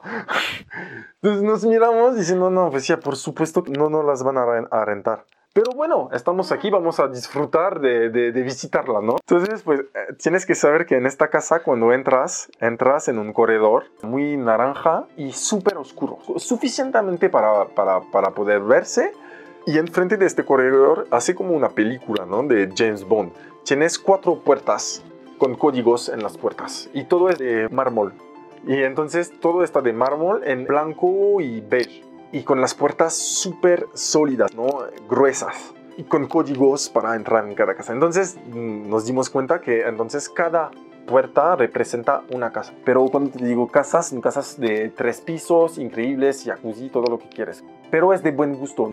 Entonces 1.23 1.43
nos 1.43 1.65
miramos 1.65 2.17
diciendo, 2.17 2.51
no, 2.51 2.71
pues 2.71 2.87
ya, 2.87 3.01
por 3.01 3.17
supuesto 3.17 3.63
que 3.63 3.73
no 3.73 3.89
nos 3.89 4.05
las 4.05 4.23
van 4.23 4.37
a 4.37 4.85
rentar. 4.85 5.25
Pero 5.57 5.73
bueno, 5.75 6.11
estamos 6.13 6.53
aquí, 6.53 6.69
vamos 6.69 7.01
a 7.01 7.09
disfrutar 7.09 7.81
de, 7.81 8.31
visitarla, 8.31 9.01
¿no? 9.01 9.17
Entonces, 9.27 9.63
pues 9.63 9.81
eh, 9.81 10.13
tienes 10.23 10.45
que 10.45 10.55
saber 10.55 10.85
que 10.85 10.97
en 10.97 11.07
esta 11.07 11.29
casa 11.29 11.61
cuando 11.61 11.95
entras, 11.95 12.51
entras 12.61 13.09
en 13.09 13.19
un 13.19 13.33
corredor 13.33 13.85
muy 14.03 14.37
naranja 14.37 15.07
y 15.17 15.33
súper 15.33 15.79
oscuro, 15.79 16.19
suficientemente 16.37 17.31
para, 17.31 17.69
para, 17.69 18.03
para 18.03 18.33
poder 18.33 18.61
verse. 18.65 19.13
Y 19.65 19.79
enfrente 19.79 20.19
de 20.19 20.27
este 20.27 20.45
corredor, 20.45 21.07
hace 21.11 21.35
como 21.35 21.53
una 21.55 21.71
película, 21.71 22.27
¿no? 22.27 22.43
De 22.43 22.69
James 22.77 23.03
Bond. 23.03 23.33
Tienes 23.65 23.99
cuatro 23.99 24.41
puertas 24.41 25.03
con 25.39 25.55
códigos 25.55 26.11
en 26.11 26.23
las 26.23 26.37
puertas 26.37 26.91
y 26.93 27.05
todo 27.05 27.31
es 27.31 27.39
de 27.39 27.71
mármol. 27.71 28.13
Y 28.67 28.83
entonces 28.83 29.33
todo 29.41 29.65
está 29.65 29.81
de 29.81 29.95
mármol 29.95 30.43
en 30.45 30.67
blanco 30.67 31.41
y 31.41 31.63
beige 31.63 32.05
y 32.33 32.43
con 32.43 32.61
las 32.61 32.75
puertas 32.75 33.15
súper 33.15 33.87
sólidas, 33.95 34.55
¿no? 34.55 34.67
Gruesas 35.09 35.75
y 35.97 36.05
con 36.05 36.27
códigos 36.27 36.89
para 36.89 37.15
entrar 37.17 37.47
en 37.47 37.55
cada 37.55 37.75
casa. 37.75 37.93
Entonces 37.93 38.37
mm, 38.47 38.89
nos 38.89 39.07
dimos 39.07 39.31
cuenta 39.31 39.61
que 39.61 39.83
entonces 39.83 40.29
cada 40.29 40.71
puerta 41.07 41.57
representa 41.57 42.23
una 42.33 42.53
casa. 42.53 42.75
Pero 42.85 43.07
cuando 43.07 43.31
te 43.31 43.45
digo 43.45 43.69
casas, 43.69 44.09
son 44.09 44.21
casas 44.21 44.61
de 44.61 44.91
tres 44.91 45.21
pisos, 45.21 45.79
increíbles, 45.79 46.45
jacuzzi, 46.45 46.91
todo 46.91 47.07
lo 47.09 47.19
que 47.19 47.29
quieres. 47.29 47.65
Pero 47.91 48.13
es 48.13 48.23
de 48.23 48.33
buen 48.33 48.55
gusto. 48.55 48.93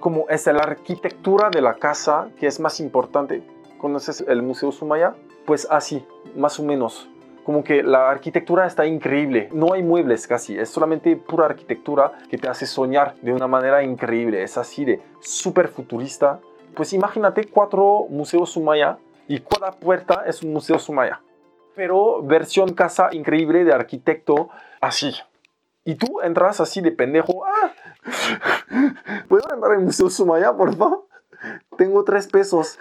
Como 0.00 0.26
es 0.28 0.46
la 0.46 0.62
arquitectura 0.62 1.50
de 1.50 1.60
la 1.60 1.74
casa 1.74 2.28
que 2.38 2.46
es 2.46 2.60
más 2.60 2.80
importante. 2.80 3.42
¿Conoces 3.78 4.24
el 4.26 4.42
Museo 4.42 4.72
Sumaya? 4.72 5.14
Pues 5.46 5.66
así, 5.70 6.04
más 6.36 6.58
o 6.58 6.64
menos 6.64 7.08
como 7.48 7.64
que 7.64 7.82
la 7.82 8.10
arquitectura 8.10 8.66
está 8.66 8.84
increíble. 8.84 9.48
No 9.54 9.72
hay 9.72 9.82
muebles 9.82 10.26
casi, 10.26 10.58
es 10.58 10.68
solamente 10.68 11.16
pura 11.16 11.46
arquitectura 11.46 12.12
que 12.28 12.36
te 12.36 12.46
hace 12.46 12.66
soñar 12.66 13.14
de 13.22 13.32
una 13.32 13.46
manera 13.46 13.82
increíble. 13.82 14.42
Es 14.42 14.58
así 14.58 14.84
de 14.84 15.00
súper 15.20 15.68
futurista. 15.68 16.40
Pues 16.74 16.92
imagínate 16.92 17.46
cuatro 17.46 18.04
museos 18.10 18.50
Sumaya 18.50 18.98
y 19.28 19.40
cada 19.40 19.70
puerta 19.70 20.24
es 20.26 20.42
un 20.42 20.52
museo 20.52 20.78
Sumaya. 20.78 21.22
Pero 21.74 22.22
versión 22.22 22.74
casa 22.74 23.08
increíble 23.12 23.64
de 23.64 23.72
arquitecto 23.72 24.50
así. 24.82 25.14
Y 25.84 25.94
tú 25.94 26.20
entras 26.20 26.60
así 26.60 26.82
de 26.82 26.92
pendejo. 26.92 27.46
¡Ah! 27.46 27.72
¿Puedo 29.26 29.54
entrar 29.54 29.72
en 29.72 29.78
el 29.78 29.86
Museo 29.86 30.10
Sumaya, 30.10 30.52
por 30.52 30.76
favor? 30.76 31.08
Tengo 31.78 32.04
tres 32.04 32.26
pesos. 32.26 32.78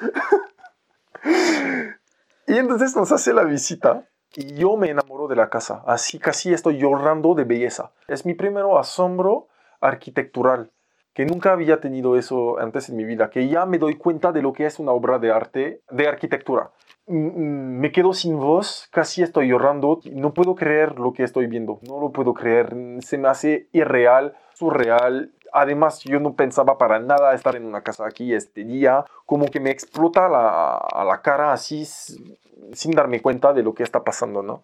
y 2.47 2.57
entonces 2.57 2.93
nos 2.97 3.13
hace 3.13 3.31
la 3.31 3.45
visita 3.45 4.03
y 4.39 4.53
yo 4.53 4.77
me 4.77 4.91
enamoro 4.91 5.27
de 5.27 5.36
la 5.36 5.50
casa, 5.50 5.82
así 5.88 6.20
casi 6.20 6.53
estoy 6.53 6.77
llorando 6.77 7.34
de 7.34 7.44
belleza. 7.44 7.91
Es 8.08 8.24
mi 8.24 8.36
primer 8.36 8.65
asombro 8.79 9.48
arquitectural, 9.82 10.72
que 11.15 11.25
nunca 11.25 11.53
había 11.53 11.79
tenido 11.79 12.15
eso 12.15 12.60
antes 12.60 12.88
en 12.89 12.98
mi 12.98 13.03
vida, 13.03 13.32
que 13.32 13.48
ya 13.48 13.65
me 13.65 13.79
doy 13.79 13.96
cuenta 13.96 14.32
de 14.32 14.44
lo 14.44 14.53
que 14.53 14.67
es 14.67 14.77
una 14.77 14.91
obra 14.91 15.17
de 15.17 15.32
arte, 15.32 15.82
de 15.89 16.08
arquitectura. 16.08 16.70
Mm, 17.08 17.15
mm, 17.15 17.79
me 17.79 17.91
quedo 17.91 18.13
sin 18.13 18.38
voz, 18.38 18.88
casi 18.91 19.24
estoy 19.24 19.48
llorando, 19.48 20.01
no 20.12 20.36
puedo 20.36 20.53
creer 20.53 21.00
lo 21.00 21.13
que 21.13 21.24
estoy 21.24 21.48
viendo, 21.48 21.79
no 21.88 22.00
lo 22.00 22.12
puedo 22.12 22.36
creer, 22.36 22.75
se 23.00 23.17
me 23.17 23.29
hace 23.29 23.70
irreal, 23.72 24.36
surreal. 24.53 25.32
Además, 25.59 26.03
yo 26.03 26.19
no 26.19 26.35
pensaba 26.35 26.77
para 26.77 26.99
nada 26.99 27.33
estar 27.33 27.55
en 27.55 27.65
una 27.65 27.81
casa 27.81 28.05
aquí 28.05 28.31
este 28.33 28.63
día, 28.63 29.05
como 29.25 29.47
que 29.47 29.59
me 29.59 29.71
explota 29.71 30.29
la, 30.29 30.77
a 30.77 31.03
la 31.03 31.21
cara 31.23 31.51
así 31.51 31.83
sin 31.85 32.91
darme 32.91 33.21
cuenta 33.21 33.53
de 33.53 33.63
lo 33.63 33.73
que 33.73 33.81
está 33.81 34.03
pasando, 34.03 34.43
¿no? 34.43 34.61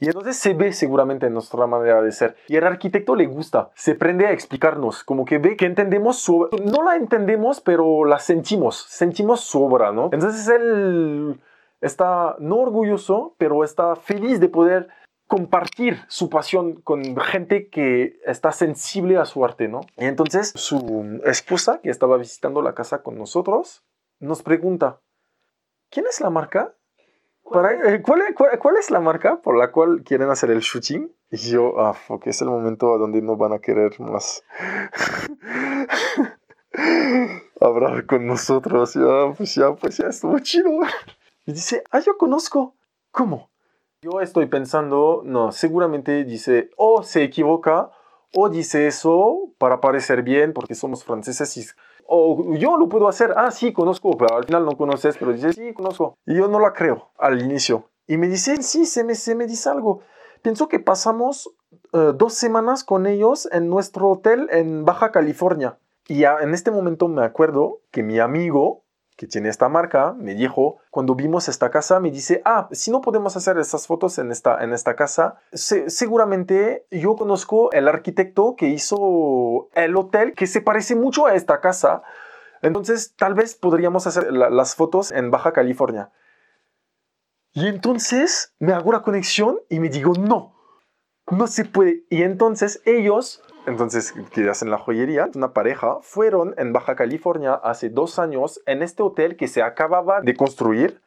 Y 0.00 0.06
entonces 0.06 0.36
se 0.36 0.52
ve 0.52 0.72
seguramente 0.72 1.26
en 1.26 1.32
nuestra 1.32 1.66
manera 1.66 2.02
de 2.02 2.10
ser. 2.10 2.36
Y 2.48 2.56
el 2.56 2.64
arquitecto 2.64 3.14
le 3.14 3.26
gusta, 3.26 3.70
se 3.74 3.94
prende 3.94 4.26
a 4.26 4.32
explicarnos, 4.32 5.04
como 5.04 5.24
que 5.24 5.38
ve 5.38 5.56
que 5.56 5.64
entendemos 5.64 6.18
su 6.18 6.42
obra. 6.42 6.58
No 6.64 6.82
la 6.82 6.96
entendemos, 6.96 7.60
pero 7.60 8.04
la 8.04 8.18
sentimos, 8.18 8.84
sentimos 8.88 9.40
su 9.40 9.62
obra, 9.62 9.92
¿no? 9.92 10.10
Entonces 10.12 10.48
él 10.48 11.40
está 11.80 12.34
no 12.40 12.56
orgulloso, 12.56 13.34
pero 13.38 13.64
está 13.64 13.94
feliz 13.96 14.40
de 14.40 14.48
poder 14.48 14.88
compartir 15.26 15.98
su 16.08 16.30
pasión 16.30 16.80
con 16.82 17.16
gente 17.16 17.68
que 17.68 18.20
está 18.24 18.52
sensible 18.52 19.16
a 19.16 19.24
su 19.24 19.44
arte, 19.44 19.68
¿no? 19.68 19.80
Y 19.96 20.04
entonces 20.04 20.52
su 20.54 21.20
esposa, 21.24 21.80
que 21.82 21.90
estaba 21.90 22.16
visitando 22.16 22.62
la 22.62 22.74
casa 22.74 23.02
con 23.02 23.18
nosotros, 23.18 23.84
nos 24.20 24.42
pregunta, 24.42 25.00
¿quién 25.90 26.06
es 26.06 26.20
la 26.20 26.30
marca? 26.30 26.74
Eh, 27.46 28.02
¿cuál, 28.02 28.22
cuál, 28.34 28.76
es 28.76 28.90
la 28.90 29.00
marca 29.00 29.40
por 29.40 29.56
la 29.56 29.70
cual 29.70 30.02
quieren 30.04 30.30
hacer 30.30 30.50
el 30.50 30.60
shooting? 30.60 31.12
Y 31.30 31.36
yo, 31.36 31.78
ah, 31.78 31.96
ok, 32.08 32.26
es 32.26 32.42
el 32.42 32.48
momento 32.48 32.98
donde 32.98 33.22
no 33.22 33.36
van 33.36 33.52
a 33.52 33.60
querer 33.60 34.00
más 34.00 34.42
hablar 37.60 38.06
con 38.06 38.26
nosotros. 38.26 38.94
Ya, 38.94 39.32
pues 39.36 39.54
ya, 39.54 39.74
pues 39.74 39.96
ya 39.98 40.08
estuvo 40.08 40.38
chido. 40.40 40.70
Y 41.46 41.52
dice, 41.52 41.84
ah, 41.90 42.00
yo 42.00 42.16
conozco. 42.16 42.74
¿Cómo? 43.12 43.50
Yo 44.02 44.20
estoy 44.20 44.46
pensando, 44.46 45.22
no, 45.24 45.52
seguramente 45.52 46.24
dice, 46.24 46.70
o 46.76 47.02
se 47.02 47.22
equivoca, 47.22 47.90
o 48.34 48.48
dice 48.48 48.86
eso 48.86 49.52
para 49.58 49.80
parecer 49.80 50.22
bien, 50.22 50.52
porque 50.52 50.74
somos 50.74 51.04
franceses 51.04 51.56
y 51.56 51.64
o 52.08 52.54
yo 52.54 52.76
lo 52.76 52.88
puedo 52.88 53.08
hacer, 53.08 53.34
ah, 53.36 53.50
sí, 53.50 53.72
conozco, 53.72 54.16
pero 54.16 54.36
al 54.36 54.44
final 54.44 54.64
no 54.64 54.76
conoces, 54.76 55.16
pero 55.18 55.32
dice, 55.32 55.52
sí, 55.52 55.72
conozco. 55.72 56.16
Y 56.24 56.36
yo 56.36 56.48
no 56.48 56.60
la 56.60 56.72
creo 56.72 57.10
al 57.18 57.42
inicio. 57.42 57.90
Y 58.06 58.16
me 58.16 58.28
dice, 58.28 58.62
sí, 58.62 58.86
se 58.86 59.02
me, 59.02 59.14
se 59.14 59.34
me 59.34 59.46
dice 59.46 59.68
algo. 59.68 60.00
Pienso 60.42 60.68
que 60.68 60.78
pasamos 60.78 61.50
eh, 61.92 62.12
dos 62.14 62.34
semanas 62.34 62.84
con 62.84 63.06
ellos 63.06 63.48
en 63.50 63.68
nuestro 63.68 64.08
hotel 64.10 64.48
en 64.52 64.84
Baja 64.84 65.10
California. 65.10 65.78
Y 66.06 66.22
en 66.22 66.54
este 66.54 66.70
momento 66.70 67.08
me 67.08 67.24
acuerdo 67.24 67.80
que 67.90 68.04
mi 68.04 68.20
amigo 68.20 68.84
que 69.16 69.26
tiene 69.26 69.48
esta 69.48 69.68
marca, 69.68 70.12
me 70.12 70.34
dijo, 70.34 70.76
cuando 70.90 71.14
vimos 71.14 71.48
esta 71.48 71.70
casa, 71.70 72.00
me 72.00 72.10
dice, 72.10 72.42
ah, 72.44 72.68
si 72.72 72.90
no 72.90 73.00
podemos 73.00 73.34
hacer 73.36 73.58
estas 73.58 73.86
fotos 73.86 74.18
en 74.18 74.30
esta, 74.30 74.62
en 74.62 74.74
esta 74.74 74.94
casa, 74.94 75.40
seguramente 75.52 76.86
yo 76.90 77.16
conozco 77.16 77.72
el 77.72 77.88
arquitecto 77.88 78.56
que 78.56 78.68
hizo 78.68 79.68
el 79.74 79.96
hotel 79.96 80.34
que 80.34 80.46
se 80.46 80.60
parece 80.60 80.94
mucho 80.94 81.26
a 81.26 81.34
esta 81.34 81.60
casa. 81.60 82.02
Entonces, 82.60 83.14
tal 83.16 83.34
vez 83.34 83.54
podríamos 83.54 84.06
hacer 84.06 84.30
las 84.32 84.74
fotos 84.74 85.10
en 85.12 85.30
Baja 85.30 85.52
California. 85.52 86.10
Y 87.52 87.68
entonces 87.68 88.52
me 88.58 88.74
hago 88.74 88.92
la 88.92 89.00
conexión 89.00 89.60
y 89.70 89.80
me 89.80 89.88
digo, 89.88 90.12
no, 90.12 90.54
no 91.30 91.46
se 91.46 91.64
puede. 91.64 92.04
Y 92.10 92.22
entonces 92.22 92.82
ellos 92.84 93.42
entonces, 93.66 94.14
que 94.32 94.48
hacen 94.48 94.70
la 94.70 94.78
joyería, 94.78 95.28
una 95.34 95.52
pareja, 95.52 95.98
fueron 96.02 96.54
en 96.56 96.72
Baja 96.72 96.96
California 96.96 97.54
hace 97.54 97.90
dos 97.90 98.18
años 98.18 98.60
en 98.66 98.82
este 98.82 99.02
hotel 99.02 99.36
que 99.36 99.48
se 99.48 99.62
acababa 99.62 100.20
de 100.20 100.34
construir. 100.34 101.00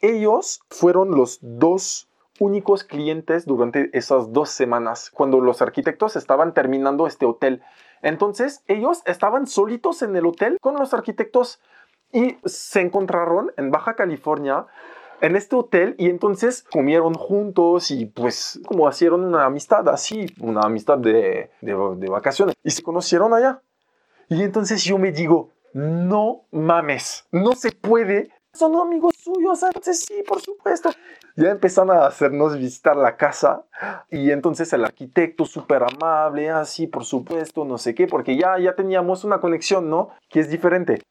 Ellos 0.00 0.60
fueron 0.70 1.10
los 1.10 1.38
dos 1.42 2.08
únicos 2.38 2.84
clientes 2.84 3.46
durante 3.46 3.96
esas 3.96 4.32
dos 4.32 4.50
semanas, 4.50 5.10
cuando 5.10 5.40
los 5.40 5.62
arquitectos 5.62 6.16
estaban 6.16 6.54
terminando 6.54 7.06
este 7.06 7.26
hotel. 7.26 7.62
Entonces, 8.02 8.62
ellos 8.66 9.02
estaban 9.06 9.46
solitos 9.46 10.02
en 10.02 10.16
el 10.16 10.26
hotel 10.26 10.58
con 10.60 10.76
los 10.76 10.92
arquitectos 10.94 11.60
y 12.12 12.36
se 12.44 12.80
encontraron 12.80 13.52
en 13.56 13.70
Baja 13.70 13.94
California 13.94 14.66
en 15.20 15.36
este 15.36 15.56
hotel 15.56 15.94
y 15.98 16.08
entonces 16.08 16.64
comieron 16.70 17.14
juntos 17.14 17.90
y 17.90 18.06
pues 18.06 18.60
como 18.66 18.88
hicieron 18.88 19.24
una 19.24 19.44
amistad 19.44 19.88
así, 19.88 20.26
una 20.40 20.60
amistad 20.62 20.98
de, 20.98 21.50
de, 21.60 22.08
vacaciones 22.08 22.54
y 22.62 22.70
se 22.70 22.82
conocieron 22.82 23.34
allá. 23.34 23.62
Y 24.28 24.42
entonces 24.42 24.82
yo 24.84 24.98
me 24.98 25.12
digo, 25.12 25.50
no 25.72 26.42
mames, 26.50 27.26
no 27.30 27.52
se 27.52 27.72
puede. 27.72 28.30
Son 28.52 28.74
amigos 28.76 29.14
suyos, 29.18 29.62
entonces 29.62 30.04
sí, 30.06 30.22
por 30.26 30.40
supuesto. 30.40 30.90
Ya 31.36 31.50
empezaron 31.50 31.94
a 31.94 32.06
hacernos 32.06 32.56
visitar 32.56 32.96
la 32.96 33.16
casa 33.16 33.66
y 34.10 34.30
entonces 34.30 34.72
el 34.72 34.84
arquitecto 34.84 35.44
súper 35.44 35.82
amable, 35.82 36.48
así, 36.48 36.86
por 36.86 37.04
supuesto, 37.04 37.66
no 37.66 37.76
sé 37.76 37.94
qué, 37.94 38.06
porque 38.06 38.36
ya, 38.36 38.58
ya 38.58 38.74
teníamos 38.74 39.24
una 39.24 39.40
conexión, 39.40 39.90
¿no? 39.90 40.08
Que 40.30 40.40
es 40.40 40.48
diferente. 40.48 41.02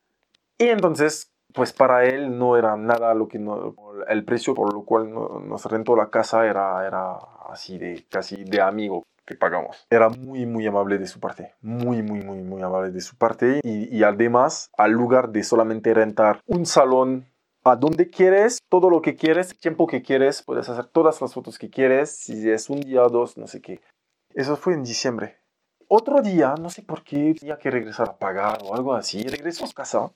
Y 0.58 0.70
entonces 0.70 1.35
pues 1.56 1.72
para 1.74 2.04
él 2.04 2.38
no 2.38 2.58
era 2.58 2.76
nada 2.76 3.14
lo 3.14 3.28
que 3.28 3.40
no, 3.40 3.76
el 4.08 4.26
precio 4.26 4.54
por 4.54 4.74
lo 4.74 4.84
cual 4.84 5.12
nos 5.12 5.66
rentó 5.66 5.96
la 5.96 6.10
casa 6.10 6.46
era, 6.46 6.86
era 6.86 7.18
así 7.50 7.78
de 7.78 8.06
casi 8.10 8.44
de 8.44 8.62
amigo 8.62 9.04
que 9.26 9.36
pagamos. 9.36 9.88
Era 9.90 10.10
muy, 10.10 10.46
muy 10.46 10.68
amable 10.68 10.98
de 10.98 11.08
su 11.08 11.20
parte, 11.20 11.56
muy, 11.62 12.04
muy, 12.04 12.22
muy, 12.22 12.44
muy 12.44 12.62
amable 12.62 12.92
de 12.92 13.02
su 13.02 13.18
parte 13.18 13.62
y, 13.64 14.04
además 14.04 14.70
al 14.78 14.92
lugar 14.92 15.30
de 15.30 15.44
solamente 15.44 15.94
rentar 15.94 16.42
un 16.46 16.66
salón 16.66 17.26
a 17.64 17.76
donde 17.76 18.10
quieres, 18.10 18.60
todo 18.70 18.92
lo 18.92 19.02
que 19.02 19.16
quieres, 19.16 19.58
tiempo 19.58 19.88
que 19.88 20.04
quieres, 20.04 20.44
puedes 20.44 20.70
hacer 20.70 20.86
todas 20.86 21.20
las 21.22 21.34
fotos 21.34 21.58
que 21.58 21.72
quieres, 21.72 22.12
si 22.12 22.48
es 22.52 22.70
un 22.70 22.82
día 22.82 23.04
o 23.04 23.10
dos, 23.10 23.38
no 23.38 23.48
sé 23.48 23.62
qué. 23.62 23.82
Eso 24.36 24.56
fue 24.56 24.74
en 24.74 24.84
diciembre. 24.84 25.38
Otro 25.88 26.22
día, 26.22 26.54
no 26.60 26.70
sé 26.70 26.84
por 26.84 27.04
qué, 27.04 27.34
tenía 27.40 27.58
que 27.58 27.72
regresar 27.72 28.10
a 28.10 28.18
pagar 28.18 28.60
o 28.64 28.76
algo 28.76 28.94
así, 28.94 29.24
regreso 29.24 29.66
a 29.66 29.74
casa 29.74 30.12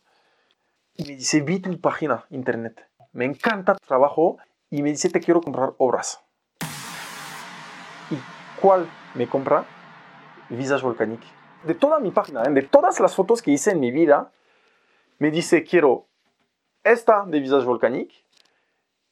y 1.00 1.04
me 1.04 1.16
dice, 1.16 1.40
vi 1.40 1.60
tu 1.60 1.80
página 1.80 2.26
internet, 2.30 2.86
me 3.14 3.24
encanta 3.24 3.74
tu 3.74 3.88
trabajo 3.88 4.38
y 4.70 4.82
me 4.82 4.90
dice, 4.90 5.10
te 5.10 5.22
quiero 5.22 5.40
comprar 5.40 5.74
obras. 5.78 6.22
¿Y 8.12 8.18
cuál 8.60 8.86
me 9.16 9.26
compra? 9.26 9.66
Visage 10.50 10.84
Volcanic. 10.84 11.22
De 11.64 11.74
toda 11.74 12.00
mi 12.00 12.12
página, 12.12 12.44
¿eh? 12.44 12.50
de 12.50 12.64
todas 12.64 13.00
las 13.00 13.16
fotos 13.16 13.42
que 13.42 13.52
hice 13.52 13.72
en 13.72 13.80
mi 13.80 13.92
vida, 13.92 14.34
me 15.20 15.32
dice, 15.32 15.64
quiero 15.64 16.08
esta 16.84 17.24
de 17.26 17.40
Visage 17.40 17.66
Volcanic 17.66 18.12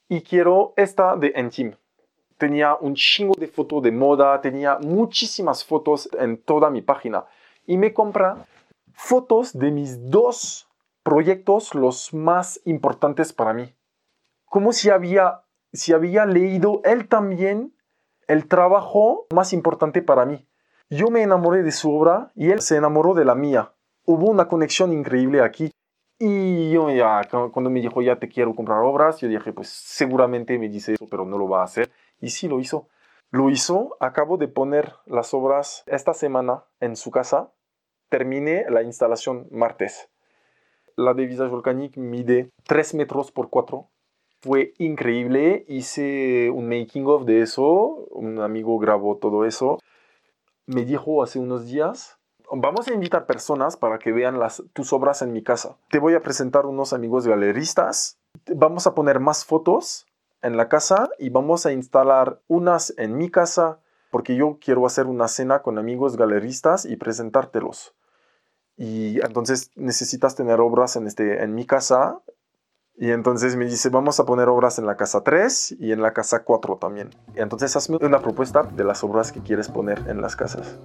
y 0.09 0.21
quiero 0.23 0.73
esta 0.75 1.15
de 1.15 1.31
Entim. 1.37 1.73
Tenía 2.37 2.75
un 2.75 2.95
chingo 2.95 3.33
de 3.37 3.47
fotos 3.47 3.81
de 3.81 3.93
moda, 3.93 4.41
tenía 4.41 4.77
muchísimas 4.79 5.63
fotos 5.63 6.09
en 6.19 6.37
toda 6.41 6.69
mi 6.69 6.81
página. 6.81 7.23
Y 7.65 7.77
me 7.77 7.93
compra 7.93 8.45
fotos 8.93 9.57
de 9.57 9.71
mis 9.71 10.09
dos 10.09 10.66
proyectos 11.07 11.73
los 11.73 12.13
más 12.13 12.59
importantes 12.65 13.31
para 13.31 13.53
mí. 13.53 13.73
Como 14.43 14.73
si 14.73 14.89
había, 14.89 15.43
si 15.71 15.93
había 15.93 16.25
leído 16.25 16.81
él 16.83 17.07
también 17.07 17.73
el 18.27 18.45
trabajo 18.49 19.25
más 19.33 19.53
importante 19.53 20.01
para 20.01 20.25
mí. 20.25 20.45
Yo 20.89 21.07
me 21.07 21.21
enamoré 21.21 21.63
de 21.63 21.71
su 21.71 21.95
obra 21.95 22.33
y 22.35 22.51
él 22.51 22.59
se 22.59 22.75
enamoró 22.75 23.13
de 23.13 23.23
la 23.23 23.35
mía. 23.35 23.71
Hubo 24.03 24.29
una 24.29 24.49
conexión 24.49 24.91
increíble 24.91 25.41
aquí. 25.41 25.71
Y 26.19 26.71
yo 26.71 26.89
ya, 26.89 27.21
cuando 27.53 27.69
me 27.69 27.79
dijo, 27.79 28.01
ya 28.01 28.17
te 28.17 28.27
quiero 28.27 28.53
comprar 28.53 28.79
obras, 28.83 29.21
yo 29.21 29.29
dije, 29.29 29.53
pues 29.53 29.69
seguramente 29.69 30.59
me 30.59 30.67
dice 30.67 30.95
eso, 30.95 31.07
pero 31.09 31.23
no 31.23 31.37
lo 31.37 31.47
va 31.47 31.61
a 31.61 31.63
hacer. 31.63 31.89
Y 32.19 32.31
sí 32.31 32.49
lo 32.49 32.59
hizo. 32.59 32.89
Lo 33.31 33.49
hizo, 33.49 33.95
acabo 34.01 34.35
de 34.35 34.49
poner 34.49 34.91
las 35.05 35.33
obras 35.33 35.85
esta 35.87 36.13
semana 36.13 36.65
en 36.81 36.97
su 36.97 37.11
casa. 37.11 37.53
Terminé 38.09 38.65
la 38.69 38.83
instalación 38.83 39.47
martes 39.51 40.09
la 40.97 41.13
de 41.13 41.27
Visage 41.27 41.49
Volcanic 41.49 41.95
mide 41.95 42.49
3 42.63 42.95
metros 42.95 43.31
por 43.31 43.49
4. 43.49 43.87
Fue 44.41 44.73
increíble, 44.79 45.63
hice 45.67 46.49
un 46.49 46.67
making 46.67 47.05
of 47.05 47.25
de 47.25 47.41
eso, 47.41 48.07
un 48.11 48.39
amigo 48.39 48.77
grabó 48.77 49.17
todo 49.17 49.45
eso. 49.45 49.79
Me 50.65 50.85
dijo 50.85 51.23
hace 51.23 51.39
unos 51.39 51.65
días, 51.65 52.17
vamos 52.51 52.87
a 52.87 52.93
invitar 52.93 53.25
personas 53.25 53.77
para 53.77 53.99
que 53.99 54.11
vean 54.11 54.39
las, 54.39 54.63
tus 54.73 54.91
obras 54.91 55.21
en 55.21 55.31
mi 55.31 55.43
casa. 55.43 55.77
Te 55.89 55.99
voy 55.99 56.15
a 56.15 56.21
presentar 56.21 56.65
unos 56.65 56.93
amigos 56.93 57.27
galeristas, 57.27 58.17
vamos 58.53 58.85
a 58.87 58.93
poner 58.93 59.19
más 59.19 59.45
fotos 59.45 60.05
en 60.41 60.57
la 60.57 60.67
casa 60.67 61.09
y 61.19 61.29
vamos 61.29 61.65
a 61.65 61.71
instalar 61.71 62.41
unas 62.47 62.93
en 62.97 63.17
mi 63.17 63.29
casa 63.29 63.79
porque 64.11 64.35
yo 64.35 64.57
quiero 64.59 64.85
hacer 64.85 65.05
una 65.05 65.27
cena 65.27 65.61
con 65.61 65.77
amigos 65.77 66.15
galeristas 66.17 66.85
y 66.85 66.95
presentártelos 66.95 67.95
y 68.77 69.19
entonces 69.21 69.71
necesitas 69.75 70.35
tener 70.35 70.59
obras 70.59 70.95
en, 70.95 71.07
este, 71.07 71.43
en 71.43 71.55
mi 71.55 71.65
casa. 71.65 72.19
Y 72.95 73.11
entonces 73.11 73.55
me 73.55 73.65
dice, 73.65 73.89
vamos 73.89 74.19
a 74.19 74.25
poner 74.25 74.47
obras 74.49 74.77
en 74.79 74.85
la 74.85 74.95
casa 74.95 75.21
3 75.21 75.77
y 75.79 75.91
en 75.91 76.01
la 76.01 76.13
casa 76.13 76.43
4 76.43 76.77
también. 76.77 77.09
Y 77.35 77.41
entonces 77.41 77.75
hazme 77.75 77.97
una 77.97 78.21
propuesta 78.21 78.63
de 78.63 78.83
las 78.83 79.03
obras 79.03 79.31
que 79.31 79.41
quieres 79.41 79.67
poner 79.67 80.03
en 80.07 80.21
las 80.21 80.35
casas. 80.35 80.77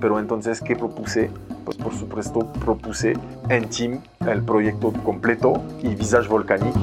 Pero 0.00 0.18
entonces, 0.18 0.60
¿qué 0.60 0.76
propuse? 0.76 1.30
Pues 1.64 1.76
por 1.76 1.94
supuesto 1.94 2.52
propuse 2.64 3.14
en 3.48 3.68
Team 3.68 4.02
el 4.28 4.44
proyecto 4.44 4.92
completo 5.04 5.54
y 5.82 5.94
Visage 5.94 6.28
Volcanic. 6.28 6.74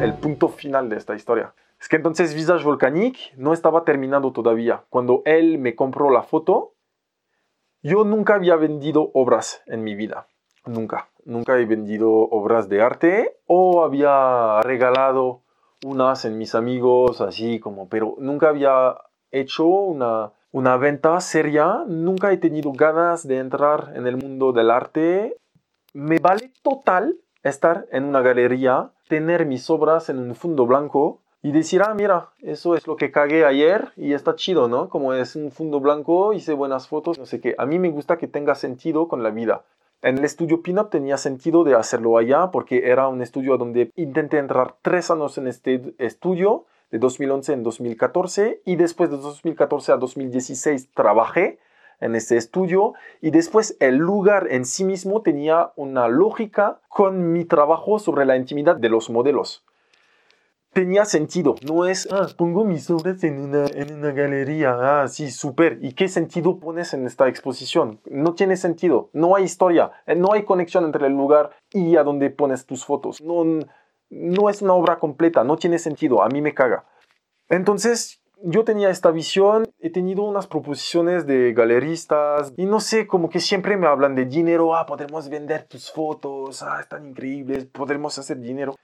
El 0.00 0.14
punto 0.14 0.48
final 0.48 0.88
de 0.88 0.96
esta 0.96 1.14
historia. 1.14 1.54
Es 1.82 1.88
que 1.88 1.96
entonces 1.96 2.32
Visage 2.32 2.62
Volcanic 2.62 3.34
no 3.36 3.52
estaba 3.52 3.82
terminado 3.82 4.30
todavía. 4.30 4.84
Cuando 4.88 5.22
él 5.24 5.58
me 5.58 5.74
compró 5.74 6.10
la 6.10 6.22
foto, 6.22 6.74
yo 7.82 8.04
nunca 8.04 8.36
había 8.36 8.54
vendido 8.54 9.10
obras 9.14 9.64
en 9.66 9.82
mi 9.82 9.96
vida. 9.96 10.28
Nunca. 10.64 11.08
Nunca 11.24 11.58
he 11.58 11.64
vendido 11.66 12.08
obras 12.08 12.68
de 12.68 12.82
arte 12.82 13.36
o 13.48 13.82
había 13.82 14.60
regalado 14.62 15.42
unas 15.84 16.24
en 16.24 16.38
mis 16.38 16.54
amigos, 16.54 17.20
así 17.20 17.58
como, 17.58 17.88
pero 17.88 18.14
nunca 18.18 18.50
había 18.50 18.94
hecho 19.32 19.66
una, 19.66 20.30
una 20.52 20.76
venta 20.76 21.20
seria. 21.20 21.82
Nunca 21.88 22.30
he 22.30 22.36
tenido 22.36 22.70
ganas 22.70 23.26
de 23.26 23.38
entrar 23.38 23.90
en 23.96 24.06
el 24.06 24.16
mundo 24.16 24.52
del 24.52 24.70
arte. 24.70 25.36
Me 25.94 26.20
vale 26.20 26.52
total 26.62 27.16
estar 27.42 27.86
en 27.90 28.04
una 28.04 28.20
galería, 28.20 28.92
tener 29.08 29.46
mis 29.46 29.68
obras 29.68 30.10
en 30.10 30.20
un 30.20 30.36
fondo 30.36 30.64
blanco 30.64 31.22
y 31.42 31.50
decir, 31.50 31.82
ah, 31.82 31.92
mira, 31.94 32.28
eso 32.40 32.76
es 32.76 32.86
lo 32.86 32.96
que 32.96 33.10
cagué 33.10 33.44
ayer 33.44 33.92
y 33.96 34.12
está 34.12 34.36
chido, 34.36 34.68
¿no? 34.68 34.88
Como 34.88 35.12
es 35.12 35.34
un 35.34 35.50
fondo 35.50 35.80
blanco, 35.80 36.32
hice 36.32 36.52
buenas 36.52 36.86
fotos, 36.86 37.18
no 37.18 37.26
sé 37.26 37.40
qué. 37.40 37.56
A 37.58 37.66
mí 37.66 37.80
me 37.80 37.90
gusta 37.90 38.16
que 38.16 38.28
tenga 38.28 38.54
sentido 38.54 39.08
con 39.08 39.24
la 39.24 39.30
vida. 39.30 39.64
En 40.02 40.18
el 40.18 40.24
estudio 40.24 40.62
Pinup 40.62 40.90
tenía 40.90 41.16
sentido 41.16 41.64
de 41.64 41.74
hacerlo 41.74 42.16
allá 42.16 42.52
porque 42.52 42.88
era 42.88 43.08
un 43.08 43.22
estudio 43.22 43.56
donde 43.56 43.90
intenté 43.96 44.38
entrar 44.38 44.76
tres 44.82 45.10
años 45.10 45.36
en 45.36 45.48
este 45.48 45.94
estudio, 45.98 46.66
de 46.92 46.98
2011 46.98 47.52
en 47.54 47.62
2014, 47.62 48.62
y 48.64 48.76
después 48.76 49.10
de 49.10 49.16
2014 49.16 49.92
a 49.92 49.96
2016 49.96 50.90
trabajé 50.94 51.58
en 52.00 52.14
ese 52.14 52.36
estudio 52.36 52.94
y 53.20 53.30
después 53.30 53.76
el 53.80 53.96
lugar 53.96 54.48
en 54.50 54.64
sí 54.64 54.84
mismo 54.84 55.22
tenía 55.22 55.72
una 55.76 56.08
lógica 56.08 56.80
con 56.88 57.32
mi 57.32 57.44
trabajo 57.44 57.98
sobre 57.98 58.26
la 58.26 58.36
intimidad 58.36 58.76
de 58.76 58.88
los 58.88 59.08
modelos 59.08 59.64
tenía 60.72 61.04
sentido. 61.04 61.54
No 61.66 61.86
es, 61.86 62.08
ah, 62.10 62.26
pongo 62.36 62.64
mis 62.64 62.90
obras 62.90 63.22
en 63.24 63.40
una, 63.40 63.66
en 63.66 63.94
una 63.94 64.12
galería. 64.12 65.02
Ah, 65.02 65.08
sí, 65.08 65.30
súper. 65.30 65.78
¿Y 65.82 65.92
qué 65.92 66.08
sentido 66.08 66.58
pones 66.58 66.94
en 66.94 67.06
esta 67.06 67.28
exposición? 67.28 68.00
No 68.10 68.34
tiene 68.34 68.56
sentido. 68.56 69.10
No 69.12 69.36
hay 69.36 69.44
historia. 69.44 69.92
Eh, 70.06 70.14
no 70.14 70.32
hay 70.32 70.44
conexión 70.44 70.84
entre 70.84 71.06
el 71.06 71.12
lugar 71.12 71.50
y 71.70 71.96
a 71.96 72.02
donde 72.02 72.30
pones 72.30 72.66
tus 72.66 72.84
fotos. 72.84 73.20
No, 73.20 73.44
no 74.10 74.50
es 74.50 74.62
una 74.62 74.74
obra 74.74 74.98
completa. 74.98 75.44
No 75.44 75.56
tiene 75.56 75.78
sentido. 75.78 76.22
A 76.22 76.28
mí 76.28 76.40
me 76.40 76.54
caga. 76.54 76.84
Entonces, 77.48 78.22
yo 78.44 78.64
tenía 78.64 78.90
esta 78.90 79.10
visión, 79.10 79.68
he 79.78 79.90
tenido 79.90 80.22
unas 80.22 80.48
proposiciones 80.48 81.26
de 81.26 81.52
galeristas 81.52 82.52
y 82.56 82.64
no 82.64 82.80
sé, 82.80 83.06
como 83.06 83.28
que 83.30 83.38
siempre 83.38 83.76
me 83.76 83.86
hablan 83.86 84.16
de 84.16 84.24
dinero, 84.24 84.74
ah, 84.74 84.84
podremos 84.84 85.28
vender 85.28 85.64
tus 85.68 85.92
fotos, 85.92 86.62
ah, 86.62 86.80
están 86.80 87.06
increíbles, 87.06 87.66
podremos 87.66 88.18
hacer 88.18 88.40
dinero. 88.40 88.74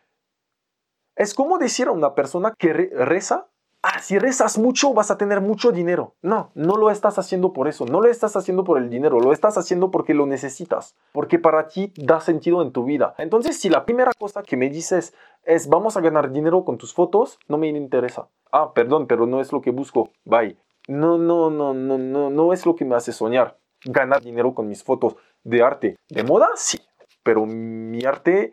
Es 1.19 1.35
como 1.35 1.59
decir 1.59 1.89
a 1.89 1.91
una 1.91 2.15
persona 2.15 2.55
que 2.57 2.73
reza, 2.73 3.49
ah, 3.83 3.99
si 3.99 4.21
rezas 4.21 4.57
mucho 4.57 4.95
vas 4.95 5.11
a 5.11 5.19
tener 5.19 5.41
mucho 5.41 5.73
dinero. 5.73 6.15
No, 6.23 6.53
no 6.55 6.77
lo 6.77 6.93
estás 6.93 7.19
haciendo 7.19 7.53
por 7.53 7.67
eso, 7.67 7.87
no 7.87 8.01
lo 8.01 8.09
estás 8.09 8.37
haciendo 8.37 8.63
por 8.63 8.79
el 8.79 8.89
dinero, 8.89 9.19
lo 9.19 9.33
estás 9.33 9.59
haciendo 9.59 9.91
porque 9.91 10.15
lo 10.15 10.27
necesitas, 10.27 10.95
porque 11.13 11.41
para 11.41 11.67
ti 11.67 11.93
da 11.97 12.21
sentido 12.21 12.63
en 12.63 12.71
tu 12.71 12.85
vida. 12.85 13.17
Entonces, 13.19 13.59
si 13.59 13.69
la 13.69 13.85
primera 13.85 14.13
cosa 14.17 14.45
que 14.45 14.57
me 14.57 14.71
dices 14.71 15.13
es 15.43 15.69
vamos 15.69 15.97
a 15.97 16.01
ganar 16.03 16.31
dinero 16.31 16.65
con 16.65 16.79
tus 16.79 16.95
fotos, 16.95 17.41
no 17.49 17.59
me 17.59 17.67
interesa. 17.67 18.29
Ah, 18.53 18.73
perdón, 18.73 19.09
pero 19.09 19.27
no 19.27 19.41
es 19.41 19.51
lo 19.51 19.61
que 19.61 19.73
busco. 19.73 20.13
Bye. 20.25 20.57
No, 20.87 21.19
no, 21.19 21.51
no, 21.51 21.75
no, 21.75 21.99
no, 21.99 22.31
no 22.31 22.53
es 22.53 22.65
lo 22.65 22.77
que 22.77 22.85
me 22.85 22.95
hace 22.95 23.13
soñar. 23.13 23.59
Ganar 23.85 24.23
dinero 24.23 24.55
con 24.55 24.69
mis 24.69 24.85
fotos 24.85 25.17
de 25.43 25.65
arte. 25.65 25.97
¿De 26.09 26.23
moda? 26.23 26.49
Sí. 26.55 26.79
Pero 27.25 27.45
mi 27.45 28.05
arte 28.05 28.53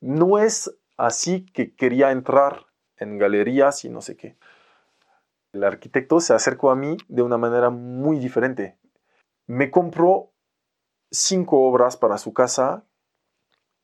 no 0.00 0.38
es 0.38 0.74
así 0.96 1.46
que 1.46 1.74
quería 1.74 2.10
entrar 2.10 2.66
en 2.96 3.18
galerías 3.18 3.84
y 3.84 3.90
no 3.90 4.00
sé 4.00 4.16
qué. 4.16 4.36
El 5.52 5.64
arquitecto 5.64 6.20
se 6.20 6.34
acercó 6.34 6.70
a 6.70 6.76
mí 6.76 6.96
de 7.08 7.22
una 7.22 7.38
manera 7.38 7.70
muy 7.70 8.18
diferente. 8.18 8.78
Me 9.46 9.70
compró 9.70 10.32
cinco 11.10 11.62
obras 11.62 11.96
para 11.96 12.18
su 12.18 12.34
casa 12.34 12.84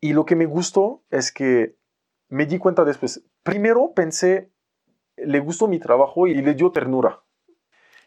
y 0.00 0.12
lo 0.12 0.26
que 0.26 0.36
me 0.36 0.46
gustó 0.46 1.02
es 1.10 1.32
que 1.32 1.76
me 2.28 2.46
di 2.46 2.58
cuenta 2.58 2.84
después. 2.84 3.24
Primero 3.42 3.92
pensé, 3.94 4.50
le 5.16 5.40
gustó 5.40 5.68
mi 5.68 5.78
trabajo 5.78 6.26
y 6.26 6.34
le 6.34 6.54
dio 6.54 6.72
ternura. 6.72 7.22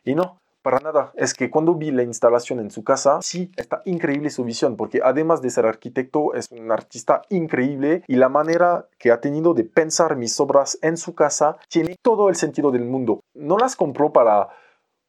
Y 0.04 0.16
no, 0.16 0.42
para 0.66 0.80
nada. 0.80 1.12
Es 1.14 1.36
que 1.36 1.52
cuando 1.52 1.76
vi 1.76 1.92
la 1.92 2.02
instalación 2.02 2.60
en 2.60 2.72
su 2.72 2.84
casa, 2.84 3.20
sí, 3.22 3.52
está 3.56 3.84
increíble 3.86 4.32
su 4.32 4.44
visión, 4.44 4.76
porque 4.76 5.00
además 5.04 5.44
de 5.44 5.52
ser 5.52 5.68
arquitecto, 5.68 6.34
es 6.34 6.50
un 6.50 6.72
artista 6.72 7.22
increíble 7.30 8.02
y 8.08 8.16
la 8.16 8.30
manera 8.30 8.88
que 8.98 9.12
ha 9.12 9.22
tenido 9.22 9.54
de 9.54 9.64
pensar 9.64 10.16
mis 10.16 10.40
obras 10.40 10.80
en 10.82 10.98
su 10.98 11.14
casa 11.14 11.58
tiene 11.70 11.96
todo 12.02 12.30
el 12.30 12.36
sentido 12.36 12.72
del 12.72 12.84
mundo. 12.84 13.20
No 13.36 13.60
las 13.60 13.76
compró 13.76 14.12
para 14.12 14.50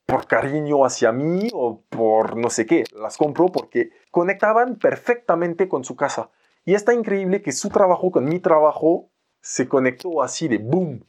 por 0.05 0.27
cariño 0.27 0.85
hacia 0.85 1.11
mí 1.11 1.49
o 1.55 1.81
por 1.89 2.37
no 2.37 2.51
sé 2.51 2.67
qué, 2.67 2.85
las 2.93 3.17
compró 3.17 3.47
porque 3.47 3.93
conectaban 4.11 4.77
perfectamente 4.77 5.71
con 5.71 5.85
su 5.85 5.97
casa. 5.97 6.29
Y 6.67 6.75
está 6.75 6.93
increíble 6.93 7.41
que 7.41 7.53
su 7.53 7.71
trabajo 7.71 8.11
con 8.11 8.27
mi 8.27 8.41
trabajo 8.41 9.09
se 9.41 9.69
conectó 9.69 10.23
así 10.23 10.49
de 10.49 10.59
boom. 10.59 11.07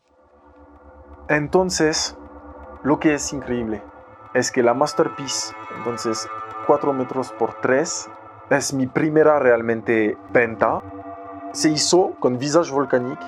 Entonces, 1.27 2.15
lo 2.83 2.97
que 2.97 3.15
es 3.15 3.33
increíble 3.33 3.81
es 4.37 4.51
que 4.51 4.61
la 4.61 4.75
Masterpiece, 4.75 5.55
entonces 5.77 6.29
4 6.67 6.93
metros 6.93 7.31
por 7.31 7.55
3, 7.55 8.09
es 8.51 8.73
mi 8.73 8.85
primera 8.85 9.39
realmente 9.39 10.15
venta. 10.31 10.79
Se 11.53 11.69
hizo 11.69 12.11
con 12.19 12.37
Visage 12.37 12.71
Volcanic 12.71 13.19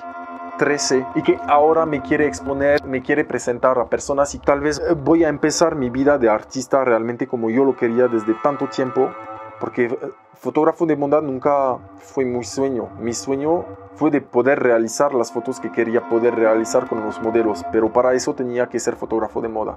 13 0.58 1.06
y 1.16 1.22
que 1.22 1.36
ahora 1.48 1.84
me 1.84 2.00
quiere 2.00 2.26
exponer, 2.26 2.84
me 2.84 3.02
quiere 3.02 3.24
presentar 3.24 3.76
a 3.78 3.86
personas 3.86 4.36
y 4.36 4.38
tal 4.38 4.60
vez 4.60 4.80
voy 5.02 5.24
a 5.24 5.28
empezar 5.28 5.74
mi 5.74 5.90
vida 5.90 6.16
de 6.16 6.28
artista 6.28 6.84
realmente 6.84 7.26
como 7.26 7.50
yo 7.50 7.64
lo 7.64 7.76
quería 7.76 8.06
desde 8.06 8.34
tanto 8.34 8.68
tiempo, 8.68 9.10
porque 9.58 9.86
eh, 9.86 9.98
fotógrafo 10.34 10.86
de 10.86 10.94
moda 10.94 11.20
nunca 11.20 11.76
fue 11.98 12.24
mi 12.24 12.44
sueño. 12.44 12.88
Mi 13.00 13.14
sueño 13.14 13.64
fue 13.96 14.12
de 14.12 14.20
poder 14.20 14.60
realizar 14.60 15.12
las 15.12 15.32
fotos 15.32 15.58
que 15.58 15.72
quería 15.72 16.08
poder 16.08 16.36
realizar 16.36 16.86
con 16.86 17.02
los 17.02 17.20
modelos, 17.20 17.64
pero 17.72 17.92
para 17.92 18.12
eso 18.12 18.34
tenía 18.34 18.68
que 18.68 18.78
ser 18.78 18.94
fotógrafo 18.94 19.40
de 19.40 19.48
moda 19.48 19.76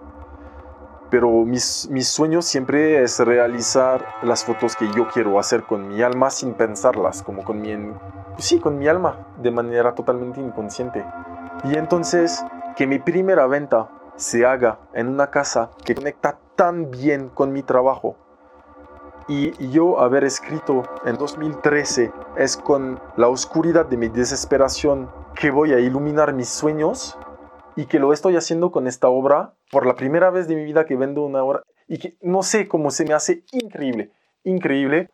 pero 1.14 1.30
mis, 1.46 1.88
mis 1.92 2.08
sueños 2.08 2.44
siempre 2.44 3.04
es 3.04 3.20
realizar 3.20 4.04
las 4.24 4.44
fotos 4.44 4.76
que 4.76 4.92
yo 4.94 5.08
quiero 5.10 5.38
hacer 5.38 5.62
con 5.62 5.88
mi 5.88 6.02
alma 6.02 6.32
sin 6.32 6.56
pensarlas, 6.56 7.22
como 7.22 7.44
con 7.44 7.62
mi, 7.62 7.72
sí, 8.40 8.60
con 8.60 8.80
mi 8.80 8.88
alma, 8.88 9.28
de 9.38 9.52
manera 9.52 9.94
totalmente 9.94 10.42
inconsciente. 10.42 11.06
Y 11.66 11.78
entonces, 11.78 12.44
que 12.76 12.88
mi 12.88 12.98
primera 12.98 13.46
venta 13.46 13.92
se 14.16 14.44
haga 14.44 14.80
en 14.96 15.08
una 15.08 15.30
casa 15.30 15.70
que 15.86 15.94
conecta 15.94 16.40
tan 16.56 16.90
bien 16.90 17.30
con 17.30 17.54
mi 17.54 17.62
trabajo. 17.62 18.16
Y 19.28 19.52
yo 19.70 20.00
haber 20.00 20.24
escrito 20.24 20.82
en 21.06 21.16
2013 21.18 22.12
es 22.38 22.58
con 22.58 23.00
la 23.18 23.28
oscuridad 23.28 23.86
de 23.86 23.98
mi 23.98 24.08
desesperación 24.08 25.12
que 25.36 25.52
voy 25.52 25.74
a 25.74 25.80
iluminar 25.80 26.34
mis 26.34 26.50
sueños 26.50 27.20
y 27.76 27.86
que 27.86 28.00
lo 28.00 28.14
estoy 28.14 28.36
haciendo 28.36 28.72
con 28.72 28.88
esta 28.88 29.10
obra 29.10 29.54
por 29.74 29.88
la 29.88 29.96
primera 29.96 30.30
vez 30.30 30.48
de 30.48 30.56
mi 30.56 30.66
vida 30.66 30.86
que 30.86 30.96
vendo 30.96 31.24
una 31.24 31.44
obra 31.44 31.64
y 31.88 31.98
que 31.98 32.16
no 32.22 32.44
sé 32.44 32.68
cómo 32.68 32.92
se 32.92 33.06
me 33.06 33.16
hace 33.16 33.44
increíble, 33.52 34.12
increíble. 34.44 35.10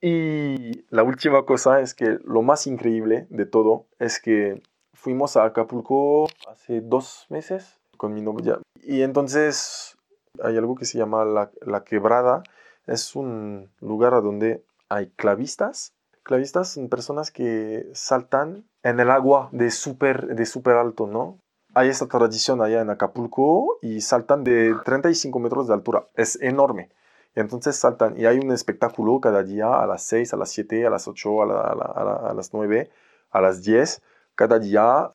Y 0.00 0.84
la 0.90 1.04
última 1.04 1.44
cosa 1.44 1.80
es 1.80 1.94
que 1.94 2.18
lo 2.24 2.42
más 2.42 2.66
increíble 2.66 3.28
de 3.30 3.46
todo 3.46 3.86
es 4.00 4.20
que 4.20 4.60
fuimos 4.92 5.36
a 5.36 5.44
Acapulco 5.44 6.26
hace 6.48 6.80
dos 6.80 7.26
meses 7.28 7.78
con 7.96 8.12
mi 8.12 8.22
novia 8.22 8.58
y 8.82 9.02
entonces 9.02 9.96
hay 10.42 10.56
algo 10.56 10.74
que 10.74 10.84
se 10.84 10.98
llama 10.98 11.24
la, 11.24 11.52
la 11.60 11.84
quebrada. 11.84 12.42
Es 12.88 13.14
un 13.14 13.70
lugar 13.80 14.20
donde 14.20 14.64
hay 14.88 15.10
clavistas. 15.10 15.92
Clavistas 16.24 16.70
son 16.70 16.88
personas 16.88 17.30
que 17.30 17.88
saltan 17.94 18.64
en 18.82 18.98
el 18.98 19.10
agua 19.10 19.48
de 19.52 19.70
súper 19.70 20.34
de 20.34 20.44
super 20.44 20.74
alto, 20.74 21.06
¿no? 21.06 21.38
Hay 21.74 21.88
esta 21.88 22.06
tradición 22.06 22.60
allá 22.62 22.80
en 22.80 22.90
Acapulco 22.90 23.78
y 23.82 24.00
saltan 24.00 24.44
de 24.44 24.74
35 24.84 25.38
metros 25.38 25.68
de 25.68 25.74
altura. 25.74 26.06
Es 26.14 26.40
enorme. 26.40 26.90
Entonces 27.34 27.76
saltan 27.76 28.18
y 28.18 28.26
hay 28.26 28.38
un 28.38 28.52
espectáculo 28.52 29.20
cada 29.20 29.42
día 29.42 29.80
a 29.80 29.86
las 29.86 30.02
6, 30.02 30.34
a 30.34 30.36
las 30.36 30.50
7, 30.50 30.86
a 30.86 30.90
las 30.90 31.08
8, 31.08 31.42
a, 31.42 32.34
las 32.34 32.52
9, 32.52 32.90
a 33.30 33.40
las 33.40 33.62
10. 33.62 34.02
Cada 34.34 34.58
día. 34.58 35.12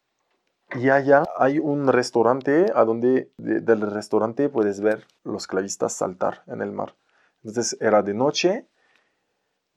Y 0.75 0.89
allá 0.89 1.23
hay 1.37 1.59
un 1.59 1.87
restaurante 1.87 2.71
a 2.75 2.83
donde 2.83 3.31
del 3.37 3.81
restaurante 3.81 4.49
puedes 4.49 4.81
ver 4.81 5.05
los 5.23 5.47
clavistas 5.47 5.93
saltar 5.93 6.43
en 6.47 6.61
el 6.61 6.71
mar. 6.71 6.95
Entonces 7.43 7.77
era 7.79 8.01
de 8.01 8.13
noche 8.13 8.65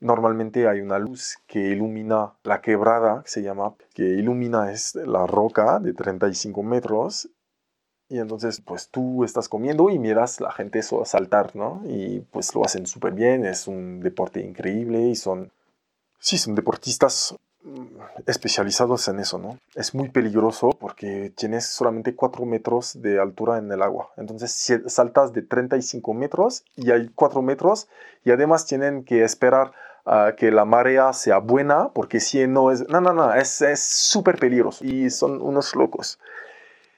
Normalmente 0.01 0.67
hay 0.67 0.81
una 0.81 0.97
luz 0.97 1.37
que 1.45 1.59
ilumina 1.59 2.33
la 2.43 2.59
quebrada, 2.59 3.21
que 3.23 3.29
se 3.29 3.43
llama, 3.43 3.75
que 3.93 4.01
ilumina 4.01 4.71
es 4.71 4.95
la 4.95 5.27
roca 5.27 5.79
de 5.79 5.93
35 5.93 6.63
metros. 6.63 7.29
Y 8.09 8.17
entonces, 8.17 8.61
pues 8.61 8.89
tú 8.89 9.23
estás 9.23 9.47
comiendo 9.47 9.91
y 9.91 9.99
miras 9.99 10.41
la 10.41 10.51
gente 10.51 10.81
saltar, 10.81 11.55
¿no? 11.55 11.83
Y 11.85 12.21
pues 12.31 12.55
lo 12.55 12.65
hacen 12.65 12.87
súper 12.87 13.13
bien, 13.13 13.45
es 13.45 13.67
un 13.67 13.99
deporte 13.99 14.41
increíble 14.41 15.01
y 15.01 15.15
son, 15.15 15.51
sí, 16.19 16.39
son 16.39 16.55
deportistas 16.55 17.35
mm, 17.63 18.01
especializados 18.25 19.07
en 19.07 19.19
eso, 19.19 19.37
¿no? 19.37 19.59
Es 19.75 19.93
muy 19.93 20.09
peligroso 20.09 20.71
porque 20.71 21.31
tienes 21.35 21.67
solamente 21.67 22.15
4 22.15 22.43
metros 22.45 22.99
de 23.03 23.19
altura 23.19 23.59
en 23.59 23.71
el 23.71 23.83
agua. 23.83 24.09
Entonces 24.17 24.51
si 24.51 24.73
saltas 24.89 25.31
de 25.31 25.43
35 25.43 26.11
metros 26.15 26.65
y 26.75 26.89
hay 26.89 27.07
4 27.13 27.43
metros 27.43 27.87
y 28.25 28.31
además 28.31 28.65
tienen 28.65 29.03
que 29.03 29.23
esperar 29.23 29.73
que 30.37 30.51
la 30.51 30.65
marea 30.65 31.13
sea 31.13 31.37
buena, 31.37 31.89
porque 31.93 32.19
si 32.19 32.45
no 32.47 32.71
es, 32.71 32.87
no, 32.89 33.01
no, 33.01 33.13
no, 33.13 33.33
es 33.33 33.61
súper 33.75 34.37
peligroso 34.37 34.83
y 34.83 35.09
son 35.09 35.41
unos 35.41 35.75
locos. 35.75 36.19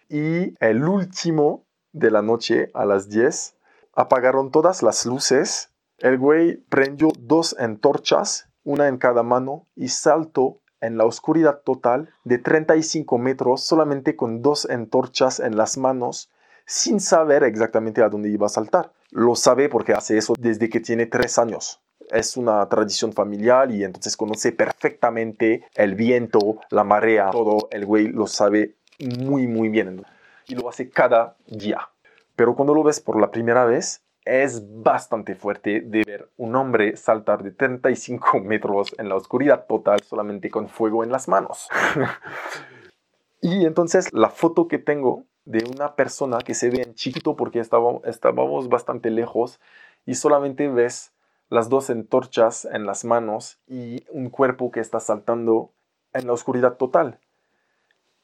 Y 0.10 0.56
el 0.64 0.88
último 0.88 1.66
de 1.92 2.12
la 2.12 2.22
noche 2.22 2.72
a 2.74 2.86
las 2.86 3.10
10 3.10 3.56
apagaron 3.94 4.52
todas 4.52 4.84
las 4.84 5.06
luces, 5.06 5.72
el 6.00 6.18
güey 6.18 6.58
prendió 6.70 7.10
dos 7.20 7.56
antorchas, 7.60 8.50
una 8.64 8.88
en 8.88 8.98
cada 8.98 9.24
mano, 9.24 9.68
y 9.76 9.90
saltó 9.90 10.60
en 10.82 10.98
la 10.98 11.06
oscuridad 11.06 11.62
total 11.64 12.10
de 12.26 12.40
35 12.40 13.18
metros 13.18 13.64
solamente 13.64 14.16
con 14.16 14.42
dos 14.42 14.70
antorchas 14.70 15.40
en 15.40 15.56
las 15.56 15.78
manos 15.78 16.30
sin 16.66 17.00
saber 17.00 17.44
exactamente 17.44 18.02
a 18.02 18.10
dónde 18.10 18.30
iba 18.30 18.48
a 18.48 18.50
saltar. 18.50 18.92
Lo 19.12 19.36
sabe 19.36 19.70
porque 19.70 19.94
hace 19.94 20.18
eso 20.18 20.34
desde 20.38 20.70
que 20.70 20.80
tiene 20.80 21.06
tres 21.06 21.38
años. 21.38 21.82
Es 22.10 22.38
una 22.38 22.68
tradición 22.70 23.14
familiar 23.14 23.72
y 23.72 23.84
entonces 23.84 24.18
conoce 24.18 24.52
perfectamente 24.52 25.66
el 25.76 25.96
viento, 25.96 26.58
la 26.70 26.84
marea, 26.84 27.32
todo. 27.32 27.68
El 27.72 27.86
güey 27.86 28.08
lo 28.08 28.28
sabe 28.28 28.76
muy, 29.20 29.48
muy 29.48 29.70
bien. 29.70 30.06
Y 30.48 30.56
lo 30.56 30.70
hace 30.70 30.90
cada 30.90 31.36
día. 31.48 31.90
Pero 32.36 32.56
cuando 32.56 32.74
lo 32.74 32.84
ves 32.84 33.00
por 33.00 33.20
la 33.20 33.32
primera 33.32 33.66
vez, 33.66 34.04
es 34.26 34.64
bastante 34.82 35.36
fuerte 35.36 35.82
de 35.82 36.04
ver 36.04 36.30
un 36.38 36.56
hombre 36.56 36.96
saltar 36.96 37.44
de 37.44 37.52
35 37.52 38.40
metros 38.44 38.96
en 38.98 39.10
la 39.10 39.16
oscuridad 39.16 39.66
total 39.68 40.02
solamente 40.02 40.50
con 40.50 40.70
fuego 40.70 41.04
en 41.04 41.12
las 41.12 41.28
manos. 41.28 41.70
y 43.42 43.66
entonces 43.66 44.12
la 44.14 44.30
foto 44.30 44.68
que 44.68 44.80
tengo 44.80 45.26
de 45.46 45.66
una 45.66 45.96
persona 45.96 46.38
que 46.40 46.54
se 46.54 46.70
ve 46.70 46.82
en 46.82 46.96
chiquito 46.96 47.36
porque 47.36 47.60
estábamos, 47.60 48.70
bastante 48.70 49.10
lejos 49.10 49.60
y 50.06 50.16
solamente 50.16 50.70
ves 50.70 51.13
las 51.54 51.70
dos 51.70 51.92
antorchas 51.92 52.66
en 52.66 52.88
las 52.88 53.06
manos 53.06 53.60
y 53.68 54.04
un 54.10 54.32
cuerpo 54.32 54.72
que 54.72 54.80
está 54.80 55.00
saltando 55.00 55.72
en 56.12 56.26
la 56.26 56.34
oscuridad 56.34 56.78
total. 56.78 57.20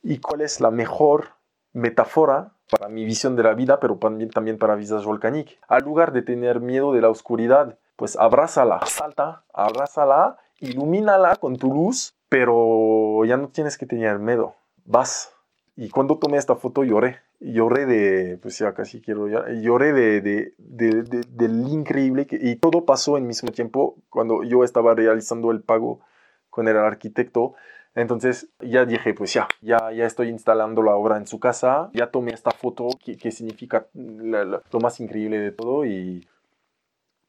¿Y 0.02 0.18
cuál 0.18 0.42
es 0.42 0.60
la 0.62 0.72
mejor 0.72 1.36
metáfora 1.72 2.54
para 2.72 2.90
mi 2.90 3.06
visión 3.06 3.36
de 3.36 3.44
la 3.44 3.54
vida, 3.54 3.80
pero 3.80 3.98
también, 3.98 4.58
para 4.58 4.74
Visage 4.74 5.06
Volcanic. 5.06 5.60
Al 5.68 5.84
lugar 5.84 6.12
de 6.12 6.24
tener 6.24 6.60
miedo 6.60 6.92
de 6.92 7.02
la 7.02 7.10
oscuridad, 7.10 7.78
pues 7.96 8.18
abrázala, 8.18 8.80
salta, 8.88 9.44
abrázala, 9.54 10.38
ilumínala 10.60 11.36
con 11.36 11.56
tu 11.58 11.72
luz, 11.72 12.16
pero 12.30 13.24
ya 13.26 13.38
no 13.38 13.50
tienes 13.50 13.78
que 13.78 13.86
tener 13.86 14.18
miedo. 14.18 14.56
Vas. 14.86 15.32
Y 15.76 15.90
cuando 15.90 16.18
tomé 16.18 16.38
esta 16.38 16.56
foto 16.56 16.84
lloré. 16.84 17.20
Lloré 17.40 17.86
de, 17.86 18.38
pues 18.42 18.60
ya 18.60 18.74
casi 18.74 19.02
quiero 19.02 19.28
llorar, 19.28 19.54
lloré 19.54 19.94
de, 19.94 20.22
de, 20.22 20.54
de, 20.58 21.04
de, 21.04 21.22
del 21.30 21.68
increíble 21.68 22.28
que, 22.28 22.38
y 22.42 22.58
todo 22.58 22.86
pasó 22.86 23.18
en 23.18 23.28
mismo 23.28 23.50
tiempo 23.52 23.96
cuando 24.10 24.44
yo 24.44 24.64
estaba 24.64 24.94
realizando 24.94 25.52
el 25.52 25.62
pago 25.62 26.02
con 26.50 26.68
el 26.68 26.78
arquitecto 26.78 27.56
entonces 27.96 28.50
ya 28.60 28.86
dije, 28.86 29.14
pues 29.14 29.34
ya, 29.34 29.48
ya, 29.62 29.92
ya 29.92 30.06
estoy 30.06 30.30
instalando 30.30 30.84
la 30.84 30.96
obra 30.96 31.18
en 31.18 31.28
su 31.28 31.40
casa, 31.40 31.90
ya 31.94 32.12
tomé 32.12 32.32
esta 32.32 32.52
foto 32.52 32.90
que, 33.04 33.32
significa 33.32 33.88
lo 33.94 34.80
más 34.82 35.00
increíble 35.00 35.40
de 35.40 35.52
todo 35.52 35.86
y 35.86 36.26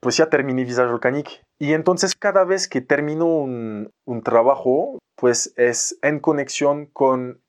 pues 0.01 0.16
ya 0.16 0.29
terminé 0.29 0.64
Visage 0.64 0.90
Volcanic. 0.90 1.44
Y 1.59 1.73
entonces 1.73 2.14
cada 2.14 2.44
vez 2.44 2.68
que 2.68 2.81
termino 2.81 3.27
un, 3.27 3.90
un 4.05 4.23
trabajo, 4.23 4.99
pues 5.16 5.53
es 5.57 5.99
en 6.03 6.20
conexión 6.20 6.87
con 6.87 7.40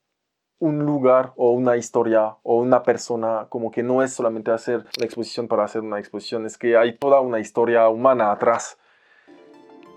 un 0.62 0.86
lugar 0.86 1.32
o 1.34 1.50
una 1.50 1.76
historia 1.76 2.36
o 2.44 2.58
una 2.58 2.84
persona, 2.84 3.46
como 3.48 3.72
que 3.72 3.82
no 3.82 4.00
es 4.00 4.12
solamente 4.12 4.52
hacer 4.52 4.84
una 4.96 5.04
exposición 5.04 5.48
para 5.48 5.64
hacer 5.64 5.80
una 5.80 5.98
exposición, 5.98 6.46
es 6.46 6.56
que 6.56 6.76
hay 6.76 6.96
toda 6.96 7.20
una 7.20 7.40
historia 7.40 7.88
humana 7.88 8.30
atrás 8.30 8.78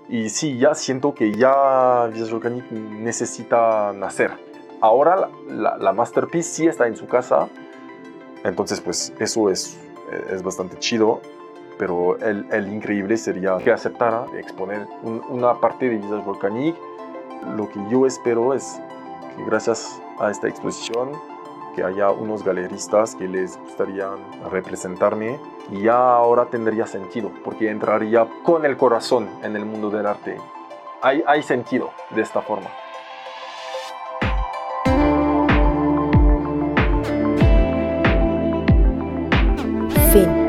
y 0.10 0.30
sí, 0.30 0.58
ya 0.58 0.74
siento 0.74 1.14
que 1.14 1.34
ya 1.34 2.08
Visage 2.12 2.32
Volcanic 2.32 2.72
necesita 2.72 3.94
nacer. 3.94 4.32
Ahora 4.82 5.30
la, 5.48 5.94
masterpiece 5.94 6.50
sí 6.50 6.68
está 6.68 6.88
en 6.88 6.96
su 6.96 7.06
casa, 7.06 7.48
entonces 8.44 8.82
pues 8.82 9.14
eso 9.20 9.52
es, 9.52 9.80
es 10.32 10.42
bastante 10.42 10.80
chido, 10.80 11.22
pero 11.78 12.18
el, 12.18 12.48
el 12.52 12.74
increíble 12.74 13.18
sería 13.18 13.58
que 13.58 13.72
aceptara 13.72 14.26
exponer 14.36 14.88
una 15.04 15.60
parte 15.60 15.90
de 15.90 15.98
Visage 15.98 16.24
Volcanic. 16.24 16.76
Lo 17.56 17.70
que 17.70 17.80
yo 17.92 18.08
espero 18.08 18.56
es 18.56 18.82
que 19.38 19.46
gracias 19.46 20.02
a 20.20 20.32
esta 20.32 20.48
exposición 20.48 21.12
que 21.76 21.84
haya 21.84 22.10
unos 22.10 22.44
galeristas 22.44 23.16
que 23.16 23.28
les 23.28 23.58
gustaría 23.58 24.10
representarme 24.50 25.40
y 25.70 25.82
ya 25.82 26.16
ahora 26.16 26.46
tendría 26.46 26.88
sentido 26.88 27.32
porque 27.44 27.70
entraría 27.70 28.28
con 28.44 28.66
el 28.66 28.78
corazón 28.78 29.30
en 29.44 29.56
el 29.56 29.66
mundo 29.66 29.90
del 29.90 30.06
arte. 30.06 30.38
Hay, 31.02 31.22
hay 31.28 31.44
sentido 31.44 31.92
de 32.12 32.22
esta 32.22 32.42
forma. 32.42 32.70
Fin. 40.14 40.46